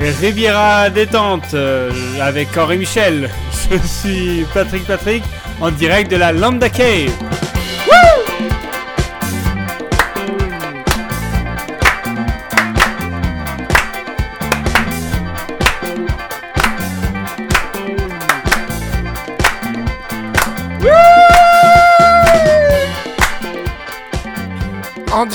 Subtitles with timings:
[0.00, 1.90] Et Riviera détente euh,
[2.20, 3.28] avec Henri Michel.
[3.70, 5.24] Je suis Patrick Patrick
[5.60, 7.37] en direct de la Lambda Cave.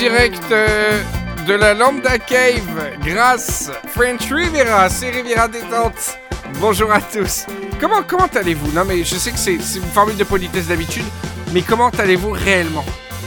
[0.03, 1.02] Direct euh,
[1.48, 6.17] de la Lambda Cave, grâce French Riviera, c'est Riviera Détente.
[6.59, 7.45] Bonjour à tous.
[7.79, 8.73] Comment, comment allez-vous?
[8.73, 11.05] Non mais je sais que c'est une formule de politesse d'habitude,
[11.53, 12.84] mais comment allez-vous réellement?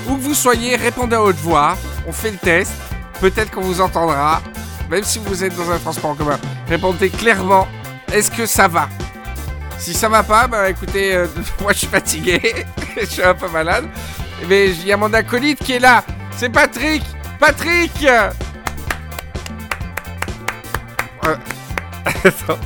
[0.07, 2.73] Où que vous soyez, répondez à haute voix, on fait le test,
[3.23, 4.43] peut-être qu'on vous entendra,
[4.91, 6.39] même si vous êtes dans un transport en commun.
[6.69, 7.67] Répondez clairement,
[8.13, 8.91] est-ce que ça va?
[9.79, 11.27] Si ça va pas, bah écoutez, euh,
[11.63, 12.67] moi je suis fatigué,
[13.01, 13.87] je suis un peu malade,
[14.47, 16.05] mais il y a mon acolyte qui est là,
[16.37, 17.03] c'est Patrick
[17.41, 17.91] Patrick
[21.25, 21.37] Euh.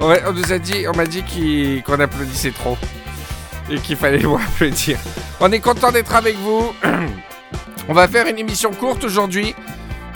[0.00, 1.24] On, nous a dit, on m'a dit
[1.84, 2.78] qu'on applaudissait trop
[3.68, 4.96] et qu'il fallait moins applaudir.
[5.40, 6.72] On est content d'être avec vous.
[7.88, 9.56] On va faire une émission courte aujourd'hui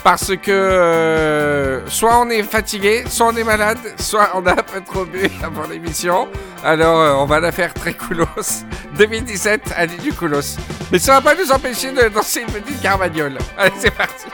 [0.02, 4.56] parce que euh, soit on est fatigué, soit on est malade, soit on a un
[4.56, 6.28] peu trop bu avant l'émission.
[6.64, 8.26] Alors euh, on va la faire très coolos.
[8.98, 10.56] 2017, année du coolos.
[10.90, 13.38] Mais ça va pas nous empêcher de danser une petite carmagnole.
[13.56, 14.26] Allez, c'est parti.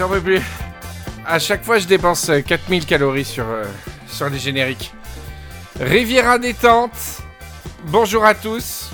[0.00, 0.40] J'en peux plus.
[1.26, 3.64] À chaque fois, je dépense euh, 4000 calories sur, euh,
[4.08, 4.94] sur les génériques.
[5.78, 7.20] Riviera détente.
[7.88, 8.88] Bonjour à tous.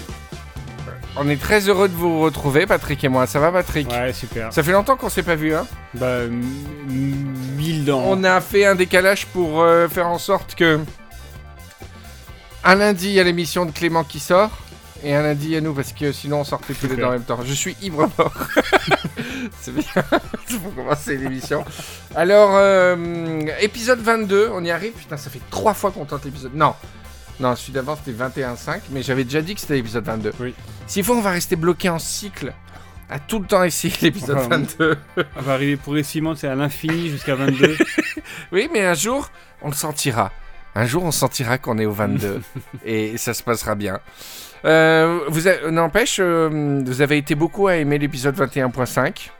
[1.17, 3.28] On est très heureux de vous retrouver, Patrick et moi.
[3.28, 3.89] Ça va, Patrick?
[3.89, 4.53] Ouais, super.
[4.53, 5.69] Ça fait longtemps qu'on s'est pas vu, hein?
[5.94, 8.03] Bah, mille dents.
[8.05, 10.81] On a fait un décalage pour euh, faire en sorte que
[12.65, 14.50] un lundi il y a l'émission de Clément qui sort
[15.06, 17.22] et un lundi a nous parce que sinon on sortait tous les deux en même
[17.22, 17.39] temps.
[17.44, 18.34] Je suis ivre mort.
[19.61, 19.84] C'est bien.
[20.50, 21.65] Il faut commencer l'émission.
[22.17, 24.94] Alors euh, épisode 22, on y arrive.
[24.94, 26.55] Putain, ça fait trois fois qu'on tente l'épisode.
[26.56, 26.75] Non.
[27.39, 30.33] Non, celui d'avant c'était 21.5, mais j'avais déjà dit que c'était l'épisode 22.
[30.41, 30.55] Oui.
[30.89, 32.53] S'il faut, on va rester bloqué en cycle
[33.09, 34.97] à tout le temps essayer l'épisode Enfin, 22.
[35.37, 37.77] On va arriver progressivement, c'est à l'infini jusqu'à 22.
[38.50, 39.31] Oui, mais un jour,
[39.62, 40.33] on le sentira.
[40.75, 42.43] Un jour, on sentira qu'on est au 22
[42.84, 44.00] et ça se passera bien.
[44.66, 49.31] Euh, vous a- N'empêche, euh, vous avez été beaucoup à aimer l'épisode 21.5.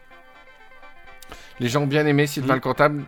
[1.59, 2.55] Les gens ont bien aimé Sylvain Mhm.
[2.57, 3.03] le comptable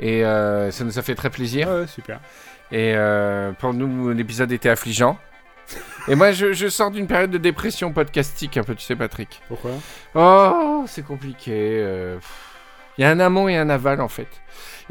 [0.00, 1.68] et euh, ça nous a fait très plaisir.
[1.68, 2.20] ouais, super.
[2.72, 2.94] Et
[3.58, 5.18] pour nous, l'épisode était affligeant.
[6.08, 9.40] Et moi, je, je sors d'une période de dépression podcastique, un peu, tu sais, Patrick.
[9.48, 9.70] Pourquoi?
[10.14, 11.84] Oh, c'est compliqué.
[12.98, 14.28] Il y a un amont et un aval en fait.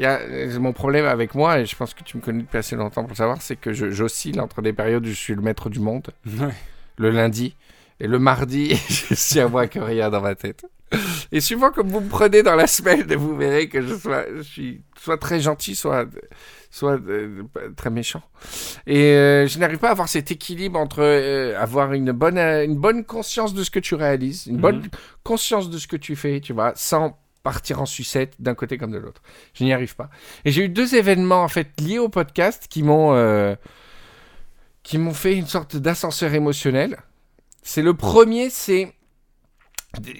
[0.00, 2.40] Il y a, euh, mon problème avec moi, et je pense que tu me connais
[2.42, 5.34] depuis assez longtemps pour le savoir, c'est que j'oscille entre des périodes où je suis
[5.34, 6.54] le maître du monde, Ouais.
[6.96, 7.54] le lundi,
[8.00, 10.64] et le mardi, je suis à moi que rien dans ma tête.
[11.32, 14.40] Et suivant comme vous me prenez dans la semaine, vous verrez que je, sois, je
[14.42, 16.06] suis soit très gentil, soit,
[16.70, 17.42] soit euh,
[17.76, 18.22] très méchant.
[18.86, 22.76] Et euh, je n'arrive pas à avoir cet équilibre entre euh, avoir une bonne, une
[22.78, 24.60] bonne conscience de ce que tu réalises, une Mhm.
[24.62, 24.82] bonne
[25.22, 28.90] conscience de ce que tu fais, tu vois, sans partir en sucette d'un côté comme
[28.92, 29.22] de l'autre.
[29.54, 30.10] Je n'y arrive pas.
[30.44, 33.54] Et j'ai eu deux événements en fait liés au podcast qui m'ont euh,
[34.82, 36.98] qui m'ont fait une sorte d'ascenseur émotionnel.
[37.62, 38.94] C'est le premier, c'est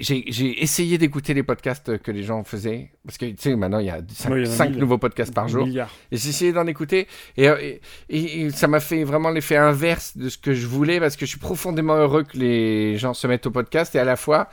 [0.01, 3.87] j'ai essayé d'écouter les podcasts que les gens faisaient parce que tu sais maintenant il
[3.87, 4.79] y a 5, Ouais, il y en a mille.
[4.81, 5.65] nouveaux podcasts par jour
[6.11, 7.07] et j'ai essayé d'en écouter
[7.37, 10.67] et, euh, et- et- et ça m'a fait vraiment l'effet inverse de ce que je
[10.67, 14.01] voulais parce que je suis profondément heureux que les gens se mettent au podcast et
[14.01, 14.49] à la fois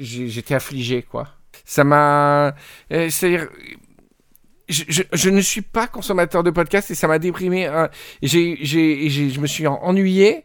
[0.00, 1.28] j'étais affligé quoi.
[1.64, 2.54] Ça m'a...
[2.92, 3.48] euh, C'est-à-dire...
[4.68, 7.66] Je, je- je ne suis pas consommateur de podcasts et ça m'a déprimé.
[7.66, 7.90] hein.
[8.22, 10.44] J'ai, j'ai, j'ai- je me suis en- ennuyé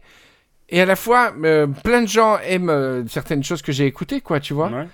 [0.68, 4.20] et à la fois euh, plein de gens aiment euh, certaines choses que j'ai écoutées
[4.20, 4.86] quoi tu vois Ouais.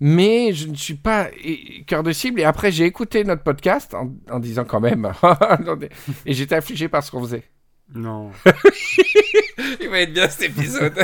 [0.00, 1.28] mais je ne suis pas
[1.86, 2.40] cœur de cible.
[2.40, 5.10] Et après, j'ai écouté notre podcast en, en disant quand même.
[6.26, 7.44] Et j'étais affligé par ce qu'on faisait.
[7.94, 8.32] Non.
[9.80, 10.94] Il va être bien cet épisode.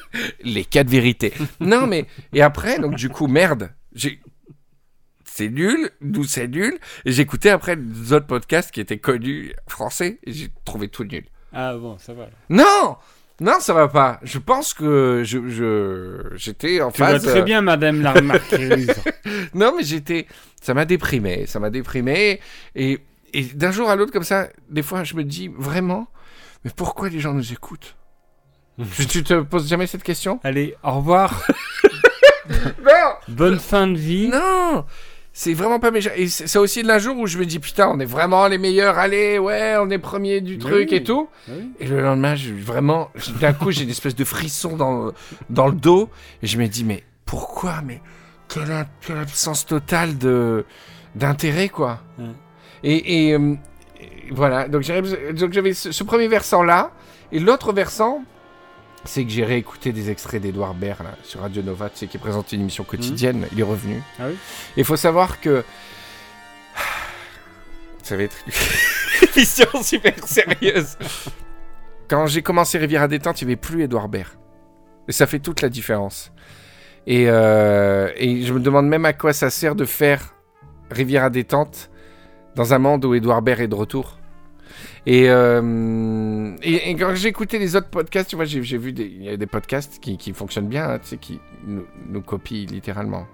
[0.42, 1.32] Les quatre vérités.
[1.60, 2.06] Non, mais.
[2.32, 3.70] Et après, donc, du coup, merde.
[3.94, 4.20] J'ai.
[5.24, 6.78] C'est nul, nous c'est nul.
[7.04, 11.24] Et j'écoutais après les autres podcasts qui étaient connus français et j'ai trouvé tout nul.
[11.52, 12.28] Ah bon, ça va.
[12.48, 12.96] Non
[13.40, 14.18] Non, ça va pas.
[14.22, 18.14] Je pense que je, je j'étais en Tu vois très euh, bien, madame la.
[19.54, 20.26] Non, mais j'étais.
[20.60, 21.46] Ça m'a déprimé.
[21.46, 22.40] Ça m'a déprimé.
[22.74, 22.98] Et,
[23.32, 26.08] et d'un jour à l'autre, comme ça, des fois, je me dis vraiment,
[26.64, 27.96] mais pourquoi les gens nous écoutent?
[28.96, 30.40] Tu, tu te poses jamais cette question?
[30.42, 31.46] Allez, au revoir.
[33.30, 34.28] Bonne fin de vie.
[34.28, 34.84] Non
[35.32, 36.10] C'est vraiment pas méchant.
[36.16, 38.98] Et c'est aussi l'un jour où je me dis, putain, on est vraiment les meilleurs.
[38.98, 40.96] Allez, ouais, on est premier du truc oui.
[40.96, 41.28] et tout.
[41.48, 41.70] Oui.
[41.80, 43.10] Et le lendemain, je, vraiment,
[43.40, 45.12] d'un coup, j'ai une espèce de frisson dans,
[45.48, 46.10] dans le dos.
[46.42, 47.80] Et je me dis, mais pourquoi?
[47.84, 48.00] Mais
[48.48, 48.72] quelle,
[49.16, 50.64] absence totale de
[51.14, 52.00] d'intérêt, quoi.
[52.18, 52.26] Ouais.
[52.82, 53.54] Et, et, euh,
[54.00, 56.92] et voilà, donc j'avais donc j'avais ce, ce premier versant-là.
[57.32, 58.24] Et l'autre versant,
[59.04, 62.18] c'est que j'ai réécouté des extraits d'Edouard Baird là, sur Radio Nova, tu sais, qui
[62.18, 63.46] présentait une émission quotidienne.
[63.52, 64.02] Il est revenu.
[64.18, 64.24] Ah
[64.76, 65.64] oui faut savoir que.
[68.02, 68.52] Ça va être une
[69.36, 70.96] émission super sérieuse.
[72.08, 74.32] Quand j'ai commencé Rivière à détente, il n'y avait plus Edouard Baird.
[75.08, 76.32] Et ça fait toute la différence.
[77.06, 80.34] Et, euh, et je me demande même à quoi ça sert de faire
[80.90, 81.90] Rivière à détente
[82.56, 84.19] dans un monde où Edouard Baird est de retour.
[85.06, 89.04] Et, euh, et, et quand j'ai écouté les autres podcasts, tu vois, j'ai vu des,
[89.04, 92.20] il y a des podcasts qui, qui fonctionnent bien, hein, tu sais, qui nous, nous
[92.20, 93.26] copient littéralement.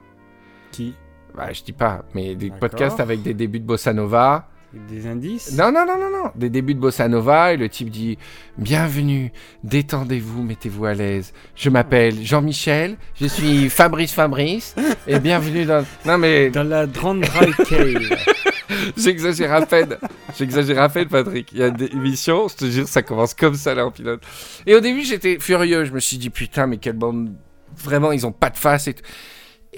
[0.70, 0.94] Qui?
[1.34, 4.48] Bah, je dis pas, mais des podcasts avec des débuts de bossa nova.
[4.90, 5.56] Des indices?
[5.56, 6.30] Non, non, non, non, non.
[6.34, 8.18] Des débuts de bossa nova et le type dit
[8.58, 9.32] Bienvenue,
[9.64, 11.32] détendez-vous, mettez-vous à l'aise.
[11.54, 14.74] Je m'appelle Jean-Michel, je suis Fabrice Fabrice
[15.06, 15.84] et bienvenue dans.
[16.04, 18.18] Non, mais Dans la Grande Dry Cave.
[18.96, 19.96] j'exagère à peine.
[20.38, 21.50] J'exagère à peine, Patrick.
[21.52, 24.22] Il y a des émissions, je te jure, ça commence comme ça là en pilote.
[24.66, 25.84] Et au début, j'étais furieux.
[25.84, 27.32] Je me suis dit Putain, mais quelle bande.
[27.76, 29.04] Vraiment, ils ont pas de face et tout.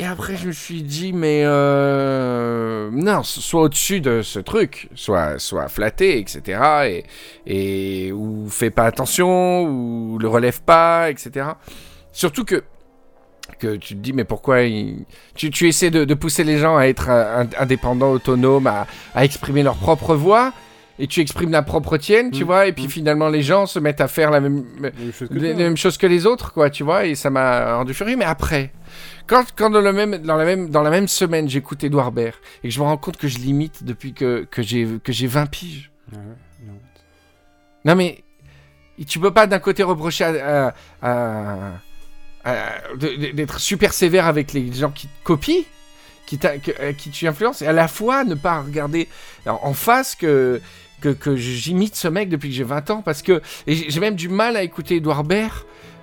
[0.01, 5.41] Et après, je me suis dit, mais euh, non, sois au-dessus de ce truc, sois,
[5.41, 6.61] sois flatté, etc.
[6.87, 7.05] Et,
[8.07, 11.47] et ou fais pas attention, ou le relève pas, etc.
[12.13, 12.63] Surtout que
[13.57, 15.05] que tu te dis, mais pourquoi il-
[15.35, 18.87] tu, tu essaies de, de pousser les gens à être euh, ind- indépendants, autonomes, à,
[19.15, 20.53] à exprimer leur propre voix,
[21.01, 22.47] et tu exprimes la propre tienne, tu Mm.
[22.47, 22.91] vois, et puis Mm.
[22.91, 26.27] finalement les gens se mettent à faire la même, Même chose que les, que les
[26.27, 28.17] autres, quoi, tu vois, et ça m'a rendu furieux.
[28.17, 28.73] Mais après,
[29.29, 32.35] quand, quand dans, le même, dans, la même, dans la même semaine, j'écoute Edouard Baird
[32.65, 35.27] et que je me rends compte que je l'imite depuis que, que j'ai que j'ai
[35.29, 35.91] 20 piges.
[36.13, 36.17] Ah
[37.85, 37.95] non.
[37.97, 38.25] Mais
[39.07, 40.75] tu peux pas d'un côté reprocher à,
[42.97, 45.65] d'être super sévère avec les gens qui te copient,
[46.27, 49.09] qui, euh, qui tu influences, et à la fois ne pas regarder
[49.47, 50.61] en face que,
[51.37, 54.63] j'imite ce mec depuis que j'ai 20 ans, parce que j'ai même du mal à
[54.63, 55.53] écouter Edouard Baird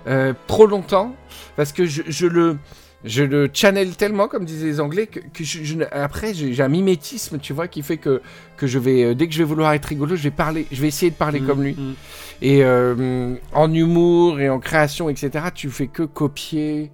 [0.06, 1.14] euh, trop longtemps,
[1.56, 2.58] parce que je le...
[3.06, 6.60] Je le channel tellement, comme disaient les Anglais, que, que je, je ne- après j'ai
[6.62, 8.20] un mimétisme, tu vois, qui fait que,
[8.56, 10.80] que je vais, euh, dès que je vais vouloir être rigolo, je vais parler, je
[10.82, 11.74] vais essayer de parler Mm, comme lui.
[11.74, 11.94] mm.
[12.42, 16.90] Et euh, en humour et en création, etc., tu fais que copier,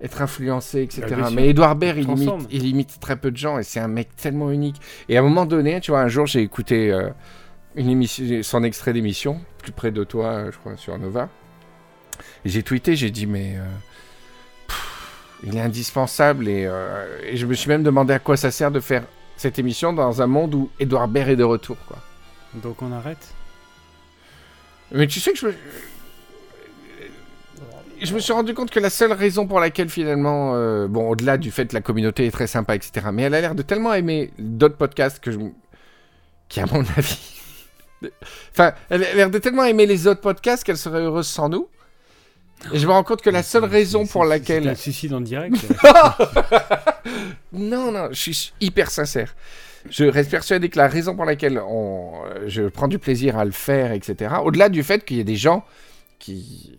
[0.00, 1.02] être influencé, etc.
[1.08, 1.30] Sûr.
[1.32, 4.08] Mais Edouard Baird, il imite, il imite très peu de gens et c'est un mec
[4.16, 4.76] tellement unique.
[5.08, 7.08] Et à un moment donné, tu vois, un jour, j'ai écouté euh,
[7.76, 11.28] une émission, son extrait d'émission, plus près de toi, je crois, sur Nova.
[12.44, 13.64] Et j'ai tweeté, j'ai dit, mais euh,
[15.44, 16.48] il est indispensable.
[16.48, 19.04] Et, euh, et je me suis même demandé à quoi ça sert de faire
[19.36, 21.98] cette émission dans un monde où Edouard Baird est de retour, quoi.
[22.54, 23.34] Donc on arrête
[24.90, 25.54] Mais tu sais que je me...
[28.00, 31.36] Je me suis rendu compte que la seule raison pour laquelle finalement, euh, bon, au-delà
[31.36, 33.92] du fait que la communauté est très sympa, etc., mais elle a l'air de tellement
[33.92, 35.38] aimer d'autres podcasts que je...
[36.48, 37.40] qui, à mon avis...
[38.52, 41.68] enfin, elle a l'air de tellement aimer les autres podcasts qu'elle serait heureuse sans nous.
[42.72, 44.76] Et je me rends compte que la seule raison pour laquelle...
[44.76, 45.56] Suicide en direct.
[47.52, 49.34] Non, non, je suis hyper sincère.
[49.90, 53.44] Je reste persuadé que la raison pour laquelle on, euh, je prends du plaisir à
[53.44, 55.64] le faire, etc., au-delà du fait qu'il y ait des gens
[56.18, 56.78] qui...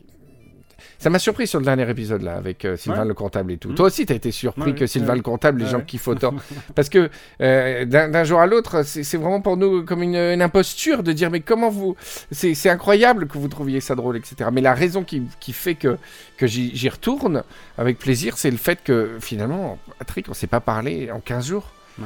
[0.99, 3.07] Ça m'a surpris sur le dernier épisode, là, avec euh, Sylvain Ouais.
[3.07, 3.69] le comptable et tout.
[3.69, 3.75] Mm.
[3.75, 5.85] Toi aussi, t'as été surpris Ouais, que Sylvain le comptable, les gens ouais.
[5.85, 6.33] kiffent autant.
[6.75, 7.09] Parce que
[7.41, 11.31] euh, d'un jour à l'autre, c'est vraiment pour nous comme une, une imposture de dire,
[11.31, 11.95] mais comment vous...
[12.31, 14.49] C'est incroyable que vous trouviez ça drôle, etc.
[14.51, 15.97] Mais la raison qui, qui fait que,
[16.37, 17.43] que j'y j'y retourne
[17.77, 21.71] avec plaisir, c'est le fait que finalement, Patrick, on s'est pas parlé en 15 jours.
[21.97, 22.05] Ouais.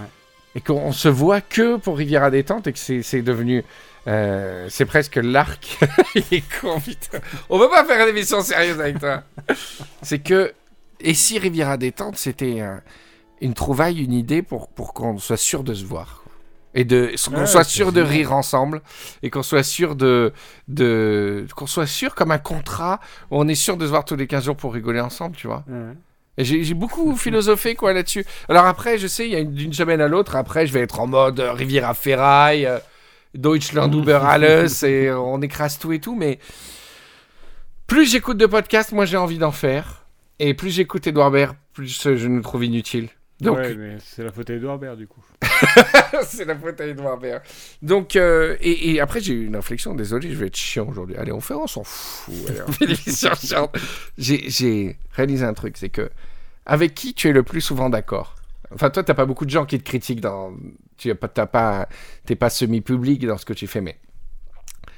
[0.55, 3.63] Et qu'on se voit que pour Rivière à détente et que c'est devenu...
[4.07, 5.79] euh, c'est presque l'arc.
[6.15, 7.19] Il est con, putain.
[7.49, 9.23] On peut pas faire une émission sérieuse avec toi.
[10.01, 10.53] c'est que...
[10.99, 12.61] Et si Rivière à détente, c'était
[13.41, 16.23] une trouvaille, une idée pour, pour qu'on soit sûr de se voir.
[16.75, 18.81] Et de qu'on Ouais, soit sûr de rire ensemble
[19.21, 20.33] et qu'on soit sûr de,
[20.67, 24.15] de qu'on soit sûr comme un contrat où on est sûr de se voir tous
[24.15, 25.63] les 15 jours pour rigoler ensemble, tu vois.
[26.37, 28.25] J'ai beaucoup philosophé quoi là-dessus.
[28.49, 30.79] Alors après, je sais, il y a une- d'une semaine à l'autre, après, je vais
[30.81, 32.79] être en mode euh, Riviera Ferraille, euh,
[33.35, 36.39] Deutschland über alles, et on écrase tout et tout, mais
[37.87, 40.05] plus j'écoute de podcasts, moins j'ai envie d'en faire.
[40.39, 43.09] Et plus j'écoute Edouard Baird, plus euh, je nous trouve inutile.
[43.43, 45.23] Donc, Ouais, mais c'est la faute à Edouard Baird du coup.
[46.23, 47.41] c'est la faute à Edouard Baird.
[47.81, 49.93] Donc, euh, et, et après, j'ai eu une réflexion.
[49.93, 51.15] Désolé, je vais être chiant aujourd'hui.
[51.17, 52.33] Allez, on fait, on s'en fout.
[54.17, 56.09] J'ai, réalisé un truc, c'est que
[56.65, 58.35] avec qui tu es le plus souvent d'accord?
[58.73, 60.53] Enfin, toi, t'as pas beaucoup de gens qui te critiquent dans.
[60.97, 61.87] Tu as pas, pas,
[62.39, 63.99] pas semi-public dans ce que tu fais, mais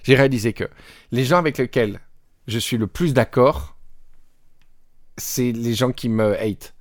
[0.04, 0.66] j'ai réalisé que
[1.12, 2.00] les gens avec lesquels
[2.48, 3.75] je suis le plus d'accord,
[5.18, 6.75] c'est les gens qui me hate.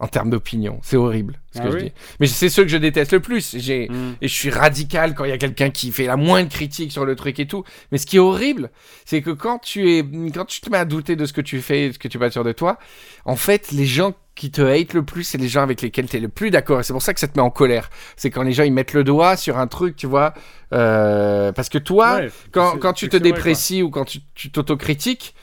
[0.00, 0.78] En termes d'opinion.
[0.84, 1.92] C'est horrible ce Ah que je dis.
[2.20, 3.56] Mais c'est ceux que je déteste le plus.
[3.58, 4.12] J'ai, Mm.
[4.22, 7.04] et je suis radical quand il y a quelqu'un qui fait la moindre critique sur
[7.04, 7.64] le truc et tout.
[7.90, 8.70] Mais ce qui est horrible,
[9.04, 11.60] c'est que quand tu es, quand tu te mets à douter de ce que tu
[11.60, 12.78] fais, de ce que tu pas sûr de toi,
[13.24, 16.16] en fait, les gens qui te hate le plus, c'est les gens avec lesquels tu
[16.16, 16.78] es le plus d'accord.
[16.78, 17.90] Et c'est pour ça que ça te met en colère.
[18.16, 20.32] C'est quand les gens ils mettent le doigt sur un truc, tu vois.
[20.72, 24.52] Euh, parce que toi, Ouais, quand, quand tu te vrai, déprécies ou quand tu tu
[24.52, 25.34] t'autocritiques,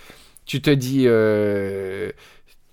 [0.46, 1.04] tu te dis.
[1.08, 2.12] euh,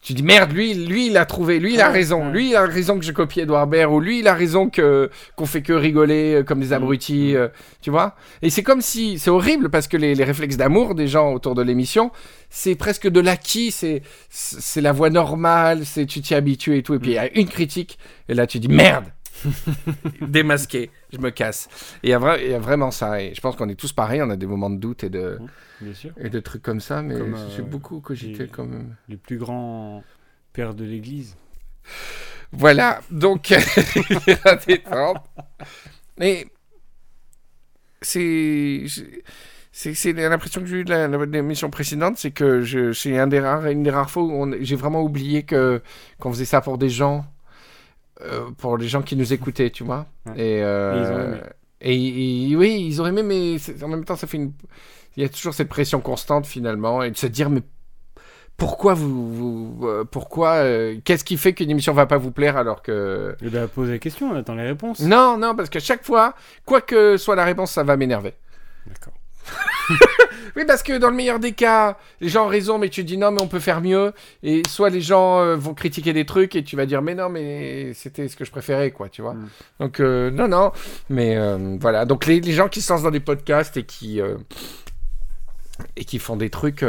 [0.03, 2.67] tu dis merde, lui, lui, il a trouvé, lui, il a raison, lui, il a
[2.67, 5.73] raison que je copie Edouard Baird, ou lui, il a raison que qu'on fait que
[5.73, 7.37] rigoler euh, comme des abrutis, Mm.
[7.37, 7.49] euh,
[7.81, 8.17] tu vois.
[8.43, 11.55] Et c'est comme si, c'est horrible parce que les, les réflexes d'amour des gens autour
[11.55, 12.11] de l'émission,
[12.51, 16.95] c'est presque de l'acquis, c'est c'est la voix normale, c'est tu t'y habitues et tout,
[16.95, 17.97] et puis il y a une critique,
[18.29, 19.05] et là tu dis merde,
[20.21, 21.69] démasqué, je me casse.
[22.03, 23.75] Et il y, a vra- il y a vraiment ça, et je pense qu'on est
[23.75, 25.39] tous pareils, on a des moments de doute et de,
[25.81, 26.11] Bien sûr.
[26.19, 27.17] et de trucs comme ça, mais
[27.57, 28.97] j'ai euh, beaucoup cogité quand même.
[29.09, 30.05] Les plus grands
[30.53, 31.37] pères de l'église.
[32.53, 33.49] Voilà, donc
[34.45, 35.25] la détente.
[36.19, 36.47] Mais
[38.03, 38.85] c'est
[39.73, 43.27] c'est c'est l'impression que j'ai eue de la- la- précédente, c'est que je c'est un
[43.27, 45.81] des rares une des rares fois où j'ai vraiment oublié que
[46.19, 47.25] qu'on faisait ça pour des gens
[48.25, 50.07] euh, pour les gens qui nous écoutaient, tu vois.
[50.27, 50.33] Ouais.
[50.37, 51.37] Et, euh,
[51.81, 54.53] Et et- et- oui, ils ont aimé, mais en même temps, ça fait une.
[55.17, 57.63] Il y a toujours cette pression constante finalement, et de se dire mais
[58.57, 59.35] pourquoi vous,
[59.79, 63.35] vous- euh, pourquoi euh, qu'est-ce qui fait qu'une émission va pas vous plaire alors que
[63.43, 65.01] Eh ben, pose la question, on attend les réponses.
[65.01, 68.35] non non parce qu'à chaque fois quoi que soit la réponse ça va m'énerver
[68.87, 69.15] D'accord.
[70.57, 73.17] oui parce que dans le meilleur des cas les gens ont raison mais tu dis
[73.17, 74.13] non mais on peut faire mieux
[74.43, 77.29] et soit les gens euh, vont critiquer des trucs et tu vas dire mais non
[77.29, 79.49] mais c'était ce que je préférais quoi tu vois Mm.
[79.81, 80.73] donc euh, non non
[81.09, 84.21] mais euh, voilà donc les, les gens qui se lancent dans des podcasts et qui
[85.97, 86.85] et qui font des trucs,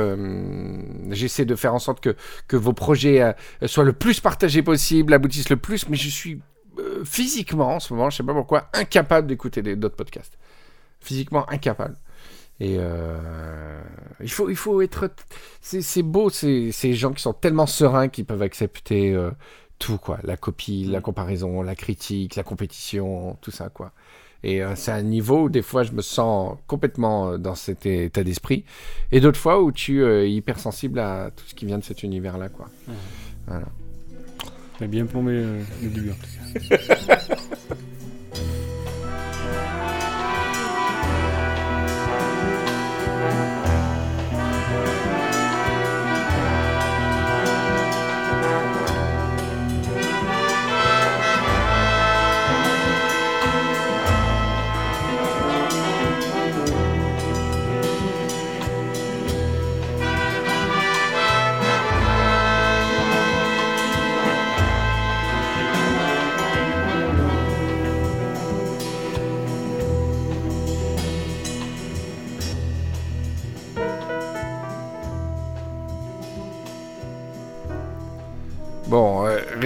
[1.10, 2.16] j'essaie de faire en sorte que,
[2.48, 3.34] que vos projets
[3.66, 6.42] soient le plus partagés possible, aboutissent le plus, mais je suis
[7.06, 10.38] physiquement, en ce moment, je sais pas pourquoi, incapable d'écouter d'autres podcasts.
[11.00, 11.96] Physiquement incapable.
[12.60, 13.82] Et euh,
[14.22, 15.10] il, faut, il faut être...
[15.62, 19.32] C'est c'est beau, ces, ces gens qui sont tellement sereins qu'ils peuvent accepter euh,
[19.80, 20.20] tout, quoi.
[20.24, 23.92] La copie, la comparaison, la critique, la compétition, tout ça, quoi.
[24.44, 28.26] Et euh, c'est un niveau où des fois je me sens complètement dans cet état
[28.26, 28.66] d'esprit,
[29.12, 32.50] et d'autres fois où tu es hypersensible à tout ce qui vient de cet univers-là,
[32.50, 32.70] quoi.
[34.80, 36.16] T'as bien plombé le début en
[36.60, 37.18] tout cas.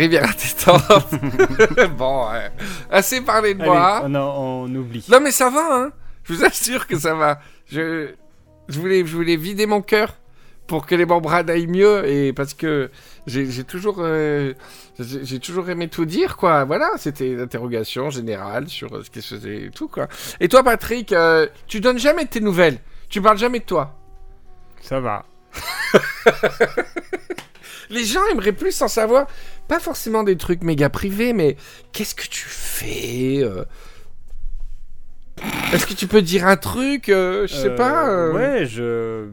[0.17, 1.91] Bon, Rivière détente.
[1.97, 2.49] bon, euh,
[2.91, 3.97] assez parlé de moi.
[4.05, 5.05] Allez, on, oublie.
[5.09, 5.91] Non mais ça va, hein.
[6.23, 7.39] Je vous assure que ça va.
[7.67, 8.09] Je,
[8.67, 10.13] je voulais, je voulais vider mon cœur
[10.67, 12.91] pour que les membranes aillent mieux et parce que
[13.25, 14.53] j'ai toujours, euh,
[14.99, 16.65] j'ai toujours aimé tout dire quoi.
[16.65, 20.07] Voilà, c'était une interrogation générale sur euh, ce qui se faisait et tout quoi.
[20.39, 22.79] Et toi, Patrick, euh, tu donnes jamais tes nouvelles.
[23.09, 23.95] Tu parles jamais de toi.
[24.81, 25.25] Ça va.
[27.89, 29.27] Les gens aimeraient plus en savoir,
[29.67, 31.57] pas forcément des trucs méga privés, mais
[31.91, 33.63] qu'est-ce que tu fais euh
[35.73, 38.29] Est-ce que tu peux dire un truc euh, Je sais Euh, pas.
[38.31, 39.29] Ouais, je.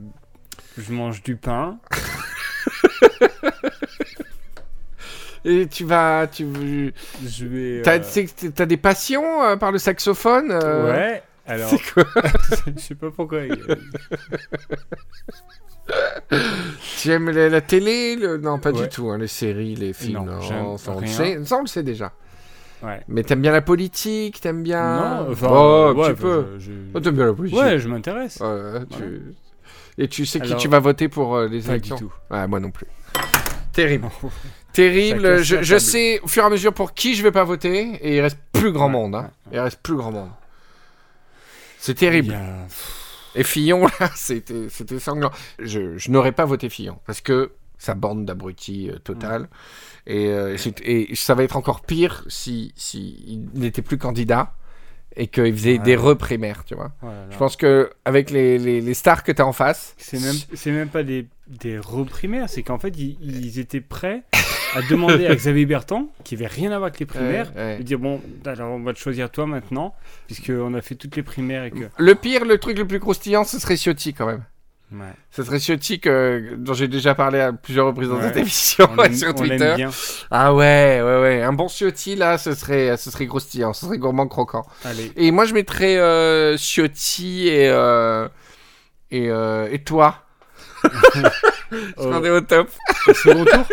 [0.76, 1.79] Je mange du pain.
[5.47, 6.93] Et tu vas, tu,
[7.26, 7.83] Je vais.
[7.83, 7.99] t'as,
[8.67, 11.23] des passions par le saxophone Ouais.
[11.47, 12.05] Alors, C'est quoi
[12.77, 13.41] je sais pas pourquoi.
[16.99, 19.11] Tu aimes la, la télé le- Non, pas du tout.
[19.11, 20.25] hein, les séries, les films.
[20.25, 22.13] Non, Non, ça, on le sait, ça, on le sait déjà.
[22.83, 23.01] Ouais.
[23.09, 25.49] Mais t'aimes bien la politique T'aimes bien Non, enfin.
[25.51, 26.47] Oh, un ouais, petit peu.
[26.59, 28.43] je- je- Oh, t'aimes bien la politique Ouais, je m'intéresse.
[28.97, 29.23] Tu...
[29.97, 32.13] Et tu sais qui Alors, tu vas voter pour euh, les Pas du élections tout.
[32.31, 32.87] Ouais, moi non plus.
[33.73, 34.09] Terrible.
[34.73, 35.43] Terrible.
[35.43, 38.21] Je, sais au fur et à mesure pour qui je vais pas voter et il
[38.21, 39.15] reste plus grand monde.
[39.15, 39.31] Hein.
[39.53, 40.31] Il reste plus grand monde.
[41.85, 42.33] C'est terrible.
[42.35, 42.67] a-
[43.35, 45.31] Et Fillon, là, c'était sanglant.
[45.59, 49.49] Je, je n'aurais pas voté Fillon parce que sa bande d'abrutis euh, totale.
[50.07, 54.55] Et, euh, et ça va être encore pire si, si il n'était plus candidat
[55.17, 55.79] et qu'il faisait Ouais.
[55.85, 56.93] des reprimaires, tu vois.
[57.31, 60.75] Je pense que avec les, les, les stars que tu as en face, C'est même,
[60.76, 64.23] même pas des, des reprimaires, c'est qu'en fait, ils, ils étaient prêts
[64.75, 67.78] à demander à Xavier Bertrand, qui avait rien à voir avec les primaires, Ouais, ouais.
[67.78, 69.95] de dire bon, alors on va te choisir toi maintenant,
[70.26, 71.85] puisqu'on a fait toutes les primaires et que.
[71.97, 74.45] le pire, le truc le plus croustillant, ce serait Ciotti quand même.
[74.93, 75.07] Ouais.
[75.33, 79.12] Ce serait Ciotti que, dont j'ai déjà parlé à plusieurs reprises dans cette émission On
[79.12, 79.73] sur Twitter.
[79.76, 79.90] bien.
[80.31, 81.43] Ah ouais, ouais, ouais.
[81.43, 84.64] Un bon Ciotti, là, ce serait, ce serait croustillant, ce serait gourmand croquant.
[84.85, 85.11] Allez.
[85.16, 88.28] Et moi, je mettrais euh, Ciotti et, euh,
[89.11, 90.23] et, euh, et toi.
[91.97, 92.69] On est au top.
[93.09, 93.64] au second tour,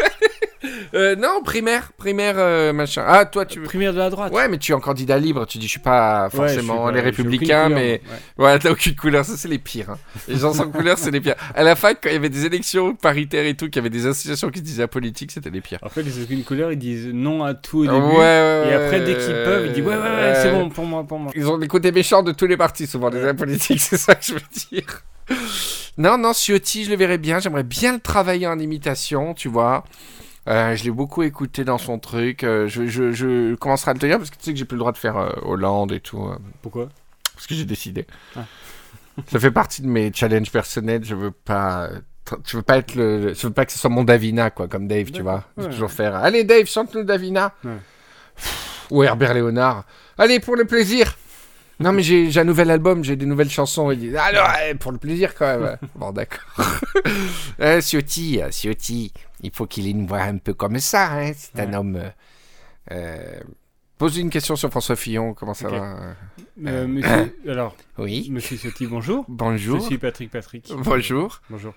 [0.93, 3.03] Euh, non, primaire, primaire, euh, machin.
[3.07, 3.61] Ah, toi, tu...
[3.61, 4.31] primaire de la droite.
[4.33, 5.45] Ouais, mais tu es un candidat libre.
[5.47, 8.01] Tu dis, je suis pas Ouais, forcément suis les républicains, mais...
[8.37, 9.89] Ouais, t'as aucune couleur, ça c'est les pires.
[9.91, 9.97] hein.
[10.27, 11.35] Les gens sans couleur, c'est les pires.
[11.55, 13.89] À la fac, quand il y avait des élections paritaires et tout, qu'il y avait
[13.89, 15.79] des associations qui se disaient apolitique, c'était les pires.
[15.81, 18.17] En fait, les aucune couleur, ils disent non à tout au début.
[18.17, 21.03] ouais, Et après, dès qu'ils peuvent, ils disent ouais, ouais, ouais, c'est bon pour moi,
[21.05, 21.31] pour moi.
[21.35, 23.29] Ils ont des côtés méchants de tous les partis, souvent, des Ouais.
[23.29, 25.01] apolitiques, c'est ça que je veux dire.
[25.97, 27.39] Non, non, Ciotti, je le verrais bien.
[27.39, 29.85] J'aimerais bien le travailler en imitation, tu vois.
[30.47, 32.43] Euh, je l'ai beaucoup écouté dans son truc.
[32.43, 34.75] Euh, je, je, je commencerai à le tenir parce que tu sais que j'ai plus
[34.75, 36.29] le droit de faire euh, Hollande et tout.
[36.61, 36.89] Pourquoi?
[37.35, 38.07] Parce que j'ai décidé.
[38.35, 38.45] Ah.
[39.27, 41.03] Ça fait partie de mes challenges personnels.
[41.03, 41.89] Je veux pas.
[42.45, 43.33] Je veux pas être le.
[43.33, 45.43] Je veux pas que ce soit mon Davina, quoi, comme Dave, tu vois.
[45.57, 45.69] Ouais.
[45.69, 46.15] toujours faire.
[46.15, 47.53] Allez, Dave, chante-nous Davina.
[47.63, 47.71] Ouais.
[48.35, 49.85] Pff, Ou Herbert Léonard.
[50.17, 51.17] Allez, pour le plaisir.
[51.81, 53.89] Non, mais j'ai un nouvel album, j'ai des nouvelles chansons.
[53.89, 55.77] Il dit, alors, eh, pour le plaisir quand même.
[55.95, 56.43] bon, d'accord.
[57.59, 61.11] euh, Ciotti, Ciotti, il faut qu'il ait une voix un peu comme ça.
[61.13, 61.31] Hein.
[61.35, 61.95] C'est un homme.
[61.97, 62.09] euh,
[62.91, 63.39] euh,
[63.97, 66.15] Pose une question sur François Fillon, comment ça va
[66.65, 68.29] Euh, monsieur, Alors, Oui.
[68.31, 69.25] monsieur Ciotti, bonjour.
[69.27, 69.79] Bonjour.
[69.79, 70.71] Je suis Patrick Patrick.
[70.75, 71.39] Bonjour.
[71.51, 71.73] Bonjour.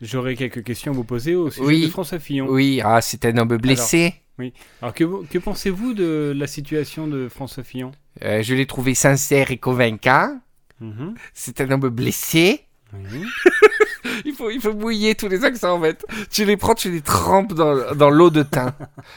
[0.00, 1.86] J'aurais quelques questions à vous poser au sujet Oui.
[1.86, 2.46] de François Fillon.
[2.48, 4.14] Oui, ah, c'est un homme blessé.
[4.80, 7.90] Alors, que, que pensez-vous de la situation de François Fillon?
[8.22, 10.38] Euh, je l'ai trouvé sincère et convaincant.
[10.80, 11.14] Mhm.
[11.34, 12.60] C'est un homme blessé.
[12.94, 13.24] Oui.
[14.24, 16.04] Il faut, il faut mouiller tous les accents en fait.
[16.30, 18.72] Tu les prends, tu les trempes dans, dans l'eau de thym,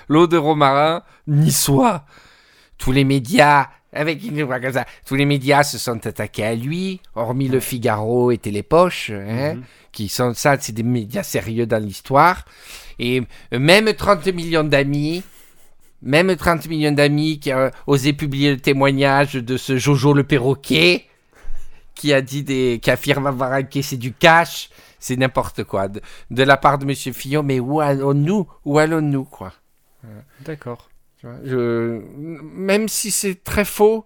[0.08, 2.06] l'eau de romarin niçois.
[2.78, 6.56] Tous les médias, avec une voix comme ça, tous les médias se sont attaqués à
[6.56, 9.64] lui, hormis le Figaro et Télépoche, hein, Mhm.
[9.92, 12.46] qui sont ça, c'est des médias sérieux dans l'histoire.
[13.00, 13.22] Et
[13.54, 15.24] euh, même 30 millions d'amis,
[16.02, 21.06] même 30 millions d'amis qui ont osé publier le témoignage de ce Jojo le perroquet,
[22.00, 25.90] qui a dit des, qui affirme avoir encaissé du cash, c'est n'importe quoi.
[25.90, 28.48] De, de la part de Monsieur Fillon, mais où allons-nous?
[28.66, 29.52] Où allons-nous, quoi?
[30.46, 30.90] D'accord.
[31.44, 32.02] Je...
[32.18, 34.06] Même si c'est très faux,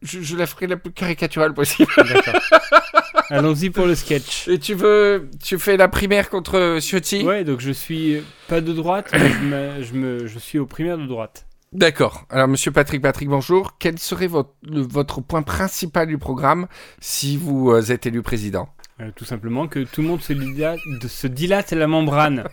[0.00, 1.90] je, je la ferai la plus caricaturale possible.
[3.30, 4.48] Allons-y pour le sketch.
[4.48, 7.24] Et tu veux, tu fais la primaire contre Ciotti?
[7.26, 10.64] Ouais, donc je suis pas de droite, mais je, me- je, me, je suis aux
[10.66, 11.46] primaires de droite.
[11.72, 12.24] D'accord.
[12.30, 13.76] Alors, Monsieur Patrick Patrick, bonjour.
[13.78, 16.66] Quel serait votre, le- votre point principal du programme
[17.00, 18.68] si vous euh, êtes élu président?
[19.00, 22.44] Euh, tout simplement que tout le monde se dilate, se dilate la membrane.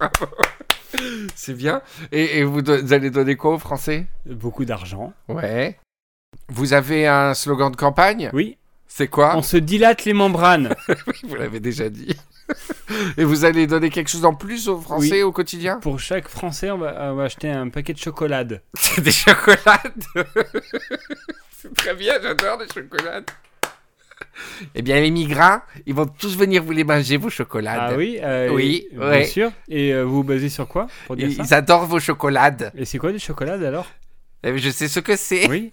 [1.34, 1.82] C'est bien.
[2.10, 4.06] Et, et vous, vous allez donner quoi aux Français?
[4.26, 5.12] Beaucoup d'argent.
[5.28, 5.78] Ouais.
[6.48, 8.30] Vous avez un slogan de campagne?
[8.32, 8.56] Oui,
[8.96, 10.72] C'est quoi on se dilate les membranes.
[11.24, 12.14] Vous l'avez déjà dit.
[13.16, 15.22] Et vous allez donner quelque chose en plus aux Français Oui.
[15.22, 18.62] au quotidien Pour chaque Français, on va, on va acheter un paquet de chocolade.
[18.78, 20.04] C'est des chocolades.
[21.58, 23.28] C'est très bien, j'adore les chocolades.
[24.76, 27.94] Eh bien, les migrants, ils vont tous venir vous les manger, vos chocolades.
[27.94, 29.18] Ah oui euh, Oui, et- ouais.
[29.22, 29.50] Bien sûr.
[29.68, 32.70] Et euh, vous vous basez sur quoi pour dire Ils, ça ils adorent vos chocolades.
[32.76, 33.90] Et c'est quoi des chocolades alors?
[34.44, 35.48] Eh, Je sais ce que c'est.
[35.48, 35.72] Oui.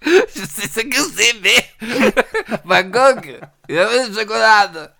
[0.06, 2.12] Je sais ce que c'est, mais.
[2.64, 4.92] Van Gogh, il avait des chocolades.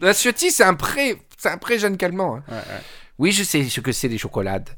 [0.00, 1.20] La Ciotti, c'est un pré.
[1.36, 2.36] C'est un pré jeune calmant.
[2.36, 2.42] hein.
[2.48, 2.80] Ouais, ouais.
[3.18, 4.70] Oui, je sais ce que c'est les chocolades.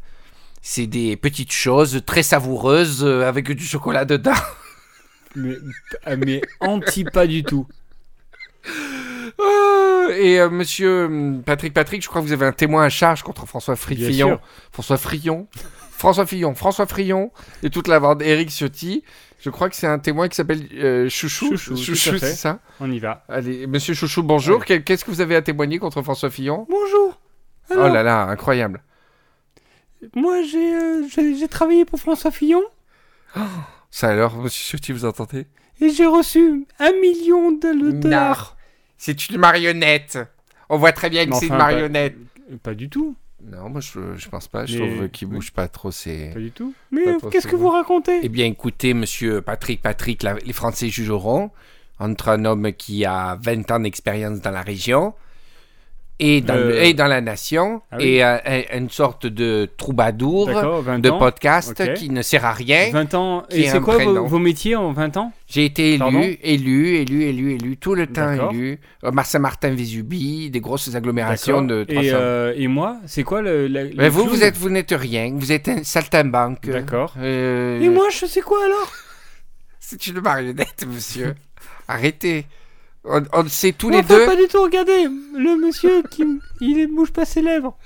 [0.61, 4.33] C'est des petites choses très savoureuses euh, avec du chocolat dedans.
[5.37, 5.57] Mais,
[6.07, 7.67] ah, mais anti pas du tout.
[9.39, 12.89] Oh, et euh, monsieur hum, Patrick Patrick, je crois que vous avez un témoin à
[12.89, 14.29] charge contre François Fri- Bien Fillon.
[14.29, 14.41] sûr.
[14.73, 15.49] François Frion.
[15.91, 19.03] François Fillon, François Frion et toute la bande Eric Ciotti.
[19.45, 21.55] Je crois que c'est un témoin qui s'appelle euh, Chouchou.
[21.59, 23.25] Chouchou, c'est ça On y va.
[23.29, 24.65] Allez, monsieur Chouchou, bonjour.
[24.71, 24.83] Ouais.
[24.83, 26.67] Qu'est-ce que vous avez à témoigner contre François Fillon?
[26.71, 27.21] Bonjour.
[27.71, 28.83] Oh là là, incroyable.
[30.15, 32.63] Moi, j'ai euh, travaillé pour François Fillon.
[33.91, 35.47] Ça alors, monsieur Ciotti, vous entendez?
[35.79, 38.57] Et j'ai reçu un million de dollars.
[38.97, 40.19] C'est une marionnette.
[40.71, 42.17] On voit très bien que c'est une pas- marionnette.
[42.63, 43.15] Pas du tout,
[43.47, 44.65] Non, moi je, je pense pas.
[44.67, 45.91] Je Mais- trouve qu'il bouge pas trop.
[45.91, 46.31] C'est.
[46.33, 46.73] pas du tout.
[46.91, 48.21] Mais qu'est-ce que vous racontez?
[48.23, 51.51] Eh bien, écoutez, monsieur Patrick, Patrick, la- les Français jugeront
[51.99, 55.15] entre un homme qui a 20 ans d'expérience dans la région
[56.21, 56.83] et dans, le- Euh.
[56.85, 58.05] et dans la nation Ah oui.
[58.05, 62.53] et euh, un- une sorte de troubadour D'accord, 20 de podcast qui ne sert à
[62.53, 62.91] rien.
[62.93, 63.45] 20 ans.
[63.51, 65.33] Et est c'est quoi vos, métiers en 20 ans?
[65.49, 66.21] J'ai été élu, Pardon?
[66.43, 68.79] élu, élu, élu, élu, tout le temps élu.
[69.03, 72.03] Euh, Marsaint-Martin-Vésubie, des grosses agglomérations de 300.
[72.03, 73.67] et, euh, et moi, c'est quoi le.
[73.69, 75.33] le vous, vous êtes, vous n'êtes rien.
[75.35, 76.69] Vous êtes un saltimbanque.
[76.69, 77.15] D'accord.
[77.19, 78.93] Euh, Et moi, je sais quoi alors?
[79.81, 81.35] C'est une marionnette, monsieur.
[81.89, 82.47] Arrêtez.
[83.05, 84.25] On, on sait tous les deux.
[84.27, 86.25] pas du tout, regardez Le monsieur qui.
[86.61, 87.77] Il ne bouge pas ses lèvres.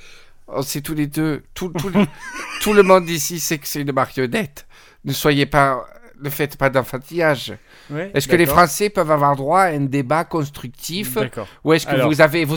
[0.46, 1.42] On sait tous les deux.
[1.54, 2.06] Tout, tout, le-
[2.62, 4.66] tout le monde ici sait que c'est une marionnette.
[5.04, 5.84] Ne soyez pas.
[6.20, 7.52] Ne faites pas d'enfantillage.
[7.90, 8.46] Ouais, Est-ce que les.
[8.46, 11.46] Français peuvent avoir droit à un débat constructif D'accord.
[11.62, 12.56] Ou est-ce que Alors, vous avez vos